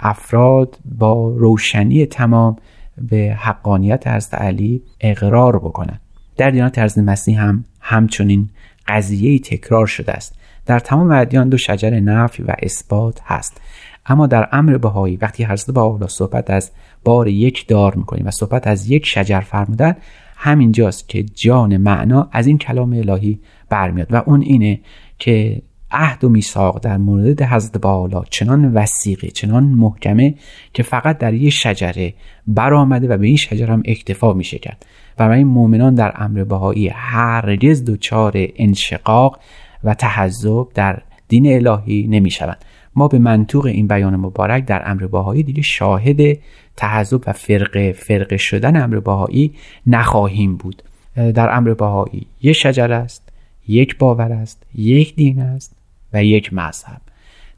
افراد 0.00 0.78
با 0.98 1.28
روشنی 1.28 2.06
تمام 2.06 2.56
به 2.98 3.36
حقانیت 3.40 4.06
حضرت 4.06 4.34
علی 4.34 4.82
اقرار 5.00 5.58
بکنند. 5.58 6.00
در 6.36 6.50
دیانت 6.50 6.78
حضرت 6.78 7.04
مسیح 7.04 7.40
هم 7.40 7.64
همچنین 7.80 8.50
قضیه 8.88 9.38
تکرار 9.38 9.86
شده 9.86 10.12
است. 10.12 10.38
در 10.66 10.78
تمام 10.78 11.10
ادیان 11.10 11.48
دو 11.48 11.56
شجر 11.56 11.90
نفی 11.90 12.42
و 12.42 12.54
اثبات 12.62 13.20
هست. 13.24 13.60
اما 14.08 14.26
در 14.26 14.48
امر 14.52 14.78
بهایی 14.78 15.16
وقتی 15.16 15.44
حضرت 15.44 15.70
با 15.70 16.06
صحبت 16.08 16.50
از 16.50 16.70
بار 17.04 17.28
یک 17.28 17.66
دار 17.66 17.94
می‌کنیم 17.94 18.26
و 18.26 18.30
صحبت 18.30 18.66
از 18.66 18.90
یک 18.90 19.06
شجر 19.06 19.40
فرمودن 19.40 19.96
همینجاست 20.36 21.08
که 21.08 21.22
جان 21.22 21.76
معنا 21.76 22.28
از 22.32 22.46
این 22.46 22.58
کلام 22.58 22.92
الهی 22.92 23.40
برمیاد. 23.68 24.06
و 24.10 24.22
اون 24.26 24.42
اینه 24.42 24.80
که 25.18 25.62
عهد 25.90 26.24
و 26.24 26.28
میثاق 26.28 26.80
در 26.80 26.96
مورد 26.96 27.42
حضرت 27.42 27.78
بالا 27.78 28.24
چنان 28.30 28.74
وسیقه 28.74 29.28
چنان 29.28 29.64
محکمه 29.64 30.34
که 30.72 30.82
فقط 30.82 31.18
در 31.18 31.34
یک 31.34 31.52
شجره 31.52 32.14
برآمده 32.46 33.08
و 33.08 33.16
به 33.16 33.26
این 33.26 33.36
شجره 33.36 33.72
هم 33.72 33.82
اکتفا 33.84 34.32
میشه 34.32 34.58
کرد. 34.58 34.86
برای 35.16 35.44
مؤمنان 35.44 35.94
در 35.94 36.12
امر 36.16 36.44
بهایی 36.44 36.88
هرگز 36.88 37.84
دچار 37.84 38.32
انشقاق 38.34 39.38
و 39.84 39.94
تحذب 39.94 40.66
در 40.74 41.02
دین 41.28 41.66
الهی 41.66 42.06
نمی‌شوند. 42.06 42.64
ما 42.98 43.08
به 43.08 43.18
منطوق 43.18 43.66
این 43.66 43.86
بیان 43.86 44.16
مبارک 44.16 44.64
در 44.64 44.90
امر 44.90 45.06
باهایی 45.06 45.42
دیگه 45.42 45.62
شاهد 45.62 46.38
تحذب 46.76 47.20
و 47.26 47.32
فرقه 47.32 47.92
فرقه 47.92 48.36
شدن 48.36 48.82
امر 48.82 49.00
باهایی 49.00 49.54
نخواهیم 49.86 50.56
بود. 50.56 50.82
در 51.14 51.56
امر 51.56 51.74
باهایی 51.74 52.26
یک 52.42 52.52
شجر 52.52 52.92
است 52.92 53.28
یک 53.68 53.98
باور 53.98 54.32
است 54.32 54.62
یک 54.74 55.16
دین 55.16 55.40
است 55.40 55.76
و 56.12 56.24
یک 56.24 56.52
مذهب. 56.52 57.00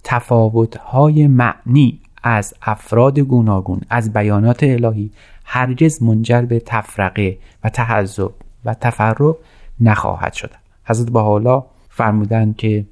تفاوت‌های 0.04 1.26
معنی 1.26 2.00
از 2.22 2.54
افراد 2.62 3.18
گوناگون 3.18 3.80
از 3.90 4.12
بیانات 4.12 4.62
الهی 4.62 5.10
هرگز 5.44 6.02
منجر 6.02 6.42
به 6.42 6.60
تفرقه 6.66 7.38
و 7.64 7.68
تحذب 7.68 8.32
و 8.64 8.74
تفرق 8.74 9.36
نخواهد 9.80 10.32
شد. 10.32 10.50
حضرت 10.84 11.16
حالا 11.16 11.64
فرمودند 11.88 12.56
که 12.56 12.84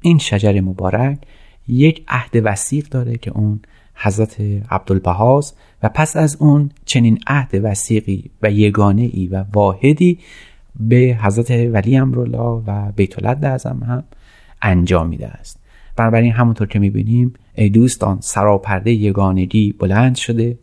این 0.00 0.18
شجر 0.18 0.60
مبارک 0.60 1.18
یک 1.68 2.04
عهد 2.08 2.30
وسیق 2.44 2.88
داره 2.88 3.16
که 3.16 3.30
اون 3.30 3.60
حضرت 3.94 4.40
عبدالبهاز 4.70 5.54
و 5.82 5.88
پس 5.88 6.16
از 6.16 6.36
اون 6.40 6.70
چنین 6.84 7.18
عهد 7.26 7.60
وسیقی 7.62 8.30
و 8.42 8.50
یگانه 8.50 9.10
ای 9.12 9.26
و 9.26 9.44
واحدی 9.52 10.18
به 10.80 11.18
حضرت 11.22 11.50
ولی 11.50 11.96
امرالله 11.96 12.62
و 12.66 12.92
بیت 12.96 13.24
اعظم 13.24 13.82
هم 13.82 14.04
انجام 14.62 15.08
میده 15.08 15.26
است. 15.26 15.60
بنابراین 15.96 16.32
همونطور 16.32 16.66
که 16.66 16.78
می‌بینیم 16.78 17.34
ای 17.54 17.68
دوستان 17.68 18.18
سراپرده 18.20 18.92
یگانگی 18.92 19.72
بلند 19.72 20.16
شده 20.16 20.58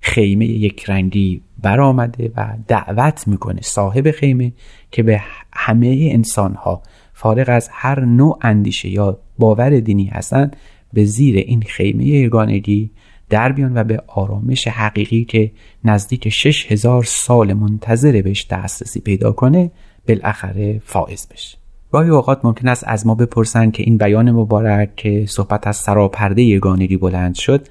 خیمه 0.00 0.46
یک 0.46 0.84
رنگی 0.90 1.42
برآمده 1.62 2.32
و 2.36 2.56
دعوت 2.68 3.28
می‌کنه 3.28 3.60
صاحب 3.62 4.10
خیمه 4.10 4.52
که 4.90 5.02
به 5.02 5.20
همه 5.52 6.08
انسان 6.12 6.54
ها 6.54 6.82
فارغ 7.20 7.48
از 7.48 7.68
هر 7.72 8.04
نوع 8.04 8.38
اندیشه 8.42 8.88
یا 8.88 9.18
باور 9.38 9.80
دینی 9.80 10.04
هستند 10.04 10.56
به 10.92 11.04
زیر 11.04 11.36
این 11.36 11.62
خیمه 11.62 12.04
یگانگی 12.04 12.90
در 13.30 13.52
بیان 13.52 13.78
و 13.78 13.84
به 13.84 14.02
آرامش 14.06 14.68
حقیقی 14.68 15.24
که 15.24 15.50
نزدیک 15.84 16.28
شش 16.28 16.72
هزار 16.72 17.04
سال 17.04 17.52
منتظر 17.52 18.22
بهش 18.22 18.46
دسترسی 18.50 19.00
پیدا 19.00 19.32
کنه 19.32 19.70
بالاخره 20.08 20.80
فائز 20.84 21.28
بشه. 21.28 21.58
گاهی 21.92 22.10
اوقات 22.10 22.44
ممکن 22.44 22.68
است 22.68 22.84
از 22.86 23.06
ما 23.06 23.14
بپرسند 23.14 23.72
که 23.72 23.82
این 23.82 23.98
بیان 23.98 24.30
مبارک 24.30 24.96
که 24.96 25.26
صحبت 25.28 25.66
از 25.66 25.76
سراپرده 25.76 26.42
یگانگی 26.42 26.96
بلند 26.96 27.34
شد 27.34 27.68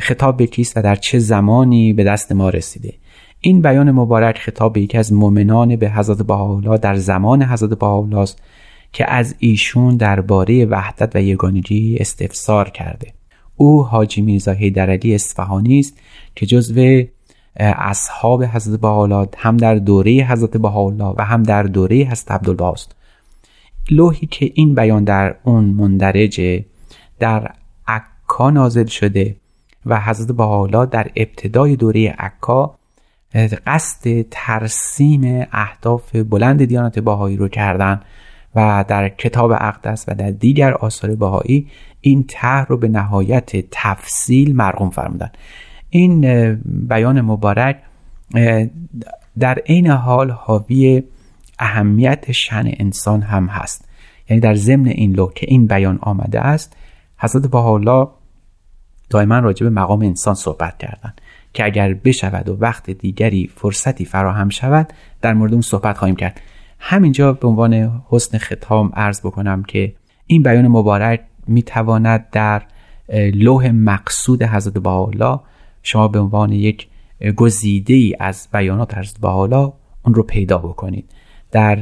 خطاب 0.00 0.36
به 0.36 0.46
کیست 0.46 0.76
و 0.76 0.82
در 0.82 0.94
چه 0.94 1.18
زمانی 1.18 1.92
به 1.92 2.04
دست 2.04 2.32
ما 2.32 2.50
رسیده. 2.50 2.92
این 3.46 3.62
بیان 3.62 3.90
مبارک 3.90 4.38
خطاب 4.38 4.72
به 4.72 4.80
یکی 4.80 4.98
از 4.98 5.12
مؤمنان 5.12 5.76
به 5.76 5.90
حضرت 5.90 6.22
بهاءالله 6.22 6.78
در 6.78 6.96
زمان 6.96 7.42
حضرت 7.42 7.78
بهاءالله 7.78 8.18
است 8.18 8.42
که 8.92 9.10
از 9.12 9.34
ایشون 9.38 9.96
درباره 9.96 10.66
وحدت 10.66 11.16
و 11.16 11.22
یگانگی 11.22 11.96
استفسار 12.00 12.70
کرده. 12.70 13.12
او 13.56 13.84
حاجی 13.84 14.22
میرزا 14.22 14.52
حیدرعلی 14.52 15.14
اصفهانی 15.14 15.78
است 15.78 15.98
که 16.34 16.46
جزو 16.46 17.02
اصحاب 17.56 18.44
حضرت 18.44 18.80
بهاءالله 18.80 19.28
هم 19.36 19.56
در 19.56 19.74
دوره 19.74 20.12
حضرت 20.12 20.56
بهاءالله 20.56 21.14
و 21.18 21.24
هم 21.24 21.42
در 21.42 21.62
دوره 21.62 21.96
حضرت 21.96 22.30
عبدالبها 22.30 22.72
است. 22.72 22.94
لوحی 23.90 24.26
که 24.26 24.52
این 24.54 24.74
بیان 24.74 25.04
در 25.04 25.34
اون 25.42 25.64
مندرجه 25.64 26.64
در 27.18 27.50
عکا 27.88 28.50
نازل 28.50 28.86
شده 28.86 29.36
و 29.86 30.00
حضرت 30.00 30.36
بهاءالله 30.36 30.86
در 30.86 31.10
ابتدای 31.16 31.76
دوره 31.76 32.10
عکا 32.18 32.74
قصد 33.66 34.26
ترسیم 34.30 35.46
اهداف 35.52 36.16
بلند 36.16 36.64
دیانت 36.64 36.98
باهایی 36.98 37.36
رو 37.36 37.48
کردن 37.48 38.00
و 38.54 38.84
در 38.88 39.08
کتاب 39.08 39.50
اقدس 39.50 40.04
و 40.08 40.14
در 40.14 40.30
دیگر 40.30 40.74
آثار 40.74 41.14
باهایی 41.14 41.68
این 42.00 42.24
طرح 42.28 42.66
رو 42.66 42.76
به 42.76 42.88
نهایت 42.88 43.70
تفصیل 43.70 44.56
مرقوم 44.56 44.90
فرمودن. 44.90 45.30
این 45.90 46.20
بیان 46.64 47.20
مبارک 47.20 47.82
در 49.38 49.58
عین 49.66 49.86
حال 49.86 50.30
حاوی 50.30 51.02
اهمیت 51.58 52.32
شن 52.32 52.64
انسان 52.66 53.22
هم 53.22 53.46
هست. 53.46 53.88
یعنی 54.30 54.40
در 54.40 54.54
ضمن 54.54 54.86
این 54.86 55.12
لو 55.12 55.26
که 55.26 55.46
این 55.48 55.66
بیان 55.66 55.98
آمده 56.02 56.40
است 56.40 56.76
حضرت 57.18 57.46
بهاءالله 57.46 58.08
دائما 59.10 59.38
راجع 59.38 59.64
به 59.64 59.70
مقام 59.70 60.02
انسان 60.02 60.34
صحبت 60.34 60.78
کردند 60.78 61.20
که 61.54 61.64
اگر 61.64 61.94
بشود 61.94 62.48
و 62.48 62.56
وقت 62.60 62.90
دیگری 62.90 63.50
فرصتی 63.56 64.04
فراهم 64.04 64.48
شود 64.48 64.92
در 65.20 65.34
مورد 65.34 65.52
اون 65.52 65.62
صحبت 65.62 65.98
خواهیم 65.98 66.16
کرد. 66.16 66.40
همینجا 66.78 67.32
به 67.32 67.48
عنوان 67.48 68.02
حسن 68.08 68.38
ختام 68.38 68.92
عرض 68.94 69.20
بکنم 69.20 69.62
که 69.62 69.94
این 70.26 70.42
بیان 70.42 70.68
مبارک 70.68 71.20
می‌تواند 71.46 72.26
در 72.32 72.62
لوح 73.34 73.70
مقصود 73.70 74.42
حضرت 74.42 74.78
بهاءالله 74.78 75.40
شما 75.82 76.08
به 76.08 76.18
عنوان 76.18 76.52
یک 76.52 76.88
گزیده 77.36 77.94
ای 77.94 78.14
از 78.20 78.48
بیانات 78.52 78.98
حضرت 78.98 79.20
بهاءالله 79.20 79.72
اون 80.04 80.14
رو 80.14 80.22
پیدا 80.22 80.58
بکنید. 80.58 81.10
در 81.52 81.76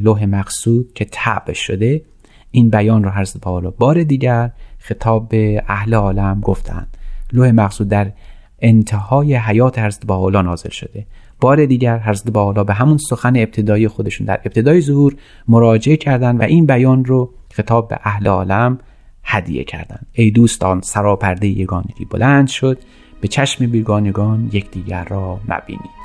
لوح 0.00 0.24
مقصود 0.24 0.92
که 0.94 1.04
تعب 1.04 1.52
شده 1.52 2.02
این 2.50 2.70
بیان 2.70 3.04
رو 3.04 3.10
حضرت 3.10 3.42
بهاءالله 3.42 3.70
بار 3.70 4.02
دیگر 4.02 4.50
خطاب 4.78 5.28
به 5.28 5.62
اهل 5.68 5.94
عالم 5.94 6.40
گفتند. 6.40 6.96
لوح 7.32 7.50
مقصود 7.50 7.88
در 7.88 8.12
انتهای 8.60 9.34
حیات 9.34 9.78
حضرت 9.78 10.06
بهاءالله 10.06 10.42
نازل 10.42 10.70
شده. 10.70 11.06
بار 11.40 11.66
دیگر 11.66 11.98
حضرت 11.98 12.32
بهاءالله 12.32 12.64
به 12.64 12.74
همون 12.74 12.96
سخن 12.96 13.36
ابتدایی 13.36 13.88
خودشون 13.88 14.26
در 14.26 14.40
ابتدای 14.44 14.80
ظهور 14.80 15.16
مراجعه 15.48 15.96
کردند 15.96 16.40
و 16.40 16.42
این 16.42 16.66
بیان 16.66 17.04
رو 17.04 17.30
خطاب 17.52 17.88
به 17.88 17.98
اهل 18.02 18.26
عالم 18.26 18.78
هدیه 19.24 19.64
کردند 19.64 20.06
ای 20.12 20.30
دوستان 20.30 20.80
سراپرده 20.80 21.46
یگانگی 21.46 22.04
بلند 22.10 22.48
شد. 22.48 22.78
به 23.20 23.28
چشم 23.28 23.66
بیگانگان 23.66 24.50
یکدیگر 24.52 25.04
را 25.04 25.40
مبینید 25.48 25.98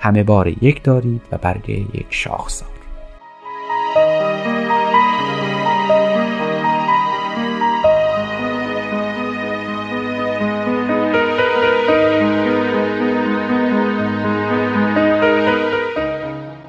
همه 0.00 0.22
بار 0.22 0.48
یک 0.48 0.82
دارید 0.82 1.22
و 1.32 1.38
برگ 1.38 1.68
یک 1.68 2.06
شاخسار 2.10 2.75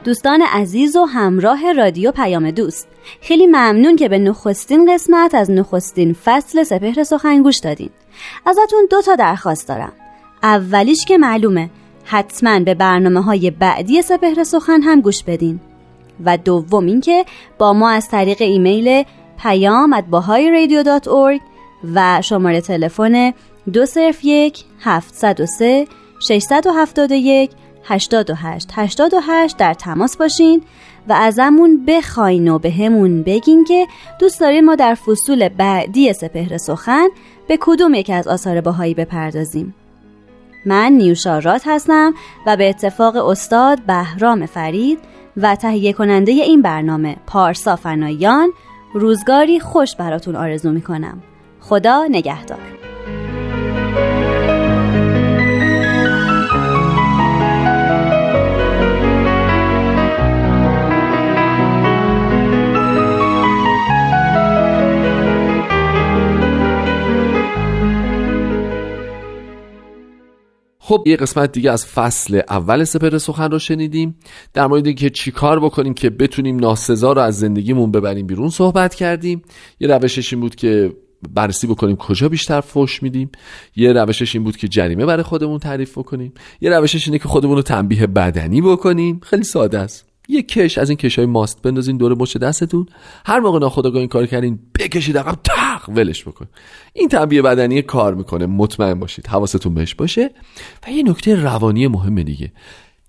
دوستان 0.07 0.41
عزیز 0.41 0.95
و 0.95 1.05
همراه 1.05 1.73
رادیو 1.73 2.11
پیام 2.11 2.51
دوست. 2.51 2.87
خیلی 3.21 3.47
ممنون 3.47 3.95
که 3.95 4.09
به 4.09 4.19
نخستین 4.19 4.93
قسمت 4.93 5.35
از 5.35 5.51
نخستین 5.51 6.13
فصل 6.13 6.63
سپهر 6.63 7.03
سخن 7.03 7.43
گوش 7.43 7.57
دادین. 7.57 7.89
ازتون 8.45 8.87
دو 8.89 9.01
تا 9.01 9.15
درخواست 9.15 9.67
دارم. 9.67 9.91
اولیش 10.43 11.05
که 11.05 11.17
معلومه 11.17 11.69
حتما 12.03 12.59
به 12.59 12.73
برنامه 12.73 13.21
های 13.21 13.51
بعدی 13.51 14.01
سپهر 14.01 14.43
سخن 14.43 14.81
هم 14.81 15.01
گوش 15.01 15.23
بدین. 15.23 15.59
و 16.25 16.37
دوم 16.37 16.85
اینکه 16.85 17.25
با 17.57 17.73
ما 17.73 17.89
از 17.89 18.07
طریق 18.07 18.41
ایمیل 18.41 19.03
پیام 19.39 20.03
و 21.95 22.21
شماره 22.21 22.61
تلفن 22.61 23.33
دو 23.73 23.85
صرف 23.85 24.19
یک 24.23 24.63
هفت 24.79 25.13
سه 25.45 25.87
671 26.19 27.51
88 27.87 28.69
88 28.73 29.57
در 29.57 29.73
تماس 29.73 30.17
باشین 30.17 30.61
و 31.07 31.13
ازمون 31.13 31.85
بخواین 31.85 32.47
و 32.47 32.59
به 32.59 32.71
همون 32.71 33.23
بگین 33.23 33.63
که 33.63 33.87
دوست 34.19 34.39
دارین 34.39 34.65
ما 34.65 34.75
در 34.75 34.95
فصول 34.95 35.49
بعدی 35.49 36.13
سپهر 36.13 36.57
سخن 36.57 37.07
به 37.47 37.57
کدوم 37.61 37.93
یک 37.93 38.09
از 38.09 38.27
آثار 38.27 38.61
باهایی 38.61 38.93
بپردازیم. 38.93 39.75
من 40.65 40.91
نیوشارات 40.91 41.61
هستم 41.65 42.13
و 42.45 42.57
به 42.57 42.69
اتفاق 42.69 43.15
استاد 43.15 43.81
بهرام 43.81 44.45
فرید 44.45 44.99
و 45.37 45.55
تهیه 45.55 45.93
کننده 45.93 46.31
این 46.31 46.61
برنامه 46.61 47.15
پارسا 47.27 47.75
فنایان 47.75 48.49
روزگاری 48.93 49.59
خوش 49.59 49.95
براتون 49.95 50.35
آرزو 50.35 50.71
می‌کنم. 50.71 51.21
خدا 51.59 52.07
نگهدار. 52.11 52.86
خب 70.87 71.03
یه 71.05 71.15
قسمت 71.15 71.51
دیگه 71.51 71.71
از 71.71 71.85
فصل 71.85 72.41
اول 72.49 72.83
سپر 72.83 73.17
سخن 73.17 73.51
رو 73.51 73.59
شنیدیم. 73.59 74.15
در 74.53 74.67
مورد 74.67 74.85
اینکه 74.85 75.09
چیکار 75.09 75.59
بکنیم 75.59 75.93
که 75.93 76.09
بتونیم 76.09 76.59
ناسزا 76.59 77.13
رو 77.13 77.21
از 77.21 77.39
زندگیمون 77.39 77.91
ببریم 77.91 78.27
بیرون 78.27 78.49
صحبت 78.49 78.95
کردیم. 78.95 79.41
یه 79.79 79.87
روشش 79.87 80.33
این 80.33 80.41
بود 80.41 80.55
که 80.55 80.93
بررسی 81.33 81.67
بکنیم 81.67 81.95
کجا 81.95 82.29
بیشتر 82.29 82.61
فوش 82.61 83.03
میدیم. 83.03 83.31
یه 83.75 83.93
روشش 83.93 84.35
این 84.35 84.43
بود 84.43 84.57
که 84.57 84.67
جریمه 84.67 85.05
برای 85.05 85.23
خودمون 85.23 85.59
تعریف 85.59 85.97
بکنیم. 85.97 86.33
یه 86.61 86.69
روشش 86.69 87.07
اینه 87.07 87.19
که 87.19 87.27
خودمون 87.27 87.55
رو 87.55 87.61
تنبیه 87.61 88.07
بدنی 88.07 88.61
بکنیم. 88.61 89.19
خیلی 89.23 89.43
ساده 89.43 89.79
است. 89.79 90.05
یه 90.27 90.41
کش 90.41 90.77
از 90.77 90.89
این 90.89 90.97
کشای 90.97 91.25
ماست 91.25 91.61
بندازین 91.61 91.97
دور 91.97 92.15
مچ 92.21 92.37
دستتون. 92.37 92.85
هر 93.25 93.39
موقع 93.39 93.59
ناخودآگاه 93.59 93.99
این 93.99 94.09
کار 94.09 94.25
کردین 94.25 94.59
بکشید 94.79 95.17
عقب 95.17 95.39
تق 95.87 95.97
ولش 95.97 96.23
بکن. 96.23 96.47
این 96.93 97.09
تنبیه 97.09 97.41
بدنی 97.41 97.81
کار 97.81 98.13
می‌کنه. 98.13 98.45
مطمئن 98.45 98.99
باشید. 98.99 99.27
حواستون 99.27 99.73
بهش 99.73 99.95
باشه. 99.95 100.29
و 100.87 100.91
یه 100.91 101.03
نکته 101.03 101.35
روانی 101.35 101.87
مهمه 101.87 102.23
دیگه. 102.23 102.51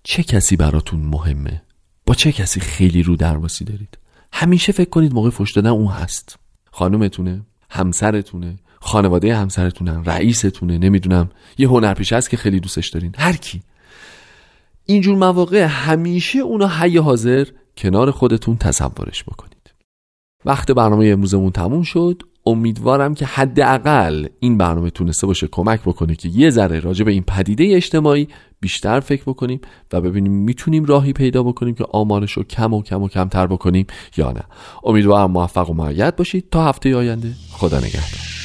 چه 0.02 0.22
کسی 0.22 0.56
براتون 0.56 1.00
مهمه؟ 1.00 1.62
با 2.06 2.14
چه 2.14 2.32
کسی 2.32 2.60
خیلی 2.60 3.02
رو 3.02 3.16
درواسی 3.16 3.64
دارید؟ 3.64 3.98
همیشه 4.32 4.72
فکر 4.72 4.90
کنید 4.90 5.14
موقع 5.14 5.30
فش 5.30 5.52
دادن 5.52 5.70
اون 5.70 5.86
هست. 5.86 6.38
خانومتونه 6.70 7.42
همسرتونه 7.70 8.56
خانواده 8.80 9.36
همسرتونن 9.36 10.04
رئیستونه 10.04 10.78
نمی‌دونم. 10.78 11.30
یه 11.58 11.68
هنرپیشه 11.68 12.16
هست 12.16 12.30
که 12.30 12.36
خیلی 12.36 12.60
دوستش 12.60 12.88
دارین. 12.88 13.14
هر 13.18 13.36
کی. 13.36 13.62
اینجور 14.84 15.16
مواقع 15.16 15.64
همیشه 15.64 16.38
اونا 16.38 16.68
حی 16.68 16.96
حاضر 16.96 17.46
کنار 17.76 18.10
خودتون 18.10 18.56
تصورش 18.56 19.24
بکنید. 19.24 19.74
وقت 20.44 20.70
برنامه 20.70 21.06
امروزمون 21.06 21.50
تموم 21.50 21.82
شد. 21.82 22.22
امیدوارم 22.48 23.14
که 23.14 23.26
حداقل 23.26 24.26
این 24.40 24.58
برنامه 24.58 24.90
تونسته 24.90 25.26
باشه 25.26 25.46
کمک 25.46 25.80
بکنه 25.80 26.14
که 26.14 26.28
یه 26.28 26.50
ذره 26.50 26.80
راجع 26.80 27.04
به 27.04 27.12
این 27.12 27.22
پدیده 27.22 27.68
اجتماعی 27.76 28.28
بیشتر 28.60 29.00
فکر 29.00 29.22
بکنیم 29.22 29.60
و 29.92 30.00
ببینیم 30.00 30.32
می‌تونیم 30.32 30.84
راهی 30.84 31.12
پیدا 31.12 31.42
بکنیم 31.42 31.74
که 31.74 31.84
آمارش 31.92 32.32
رو 32.32 32.42
کم 32.42 32.74
و 32.74 32.82
کم 32.82 33.02
و 33.02 33.08
کمتر 33.08 33.46
بکنیم 33.46 33.86
یا 34.16 34.32
نه. 34.32 34.42
امیدوارم 34.84 35.30
موفق 35.30 35.70
و 35.70 35.74
معید 35.74 36.16
باشید. 36.16 36.50
تا 36.50 36.64
هفته 36.64 36.96
آینده 36.96 37.32
خدا 37.50 37.78
نگهدار. 37.78 38.37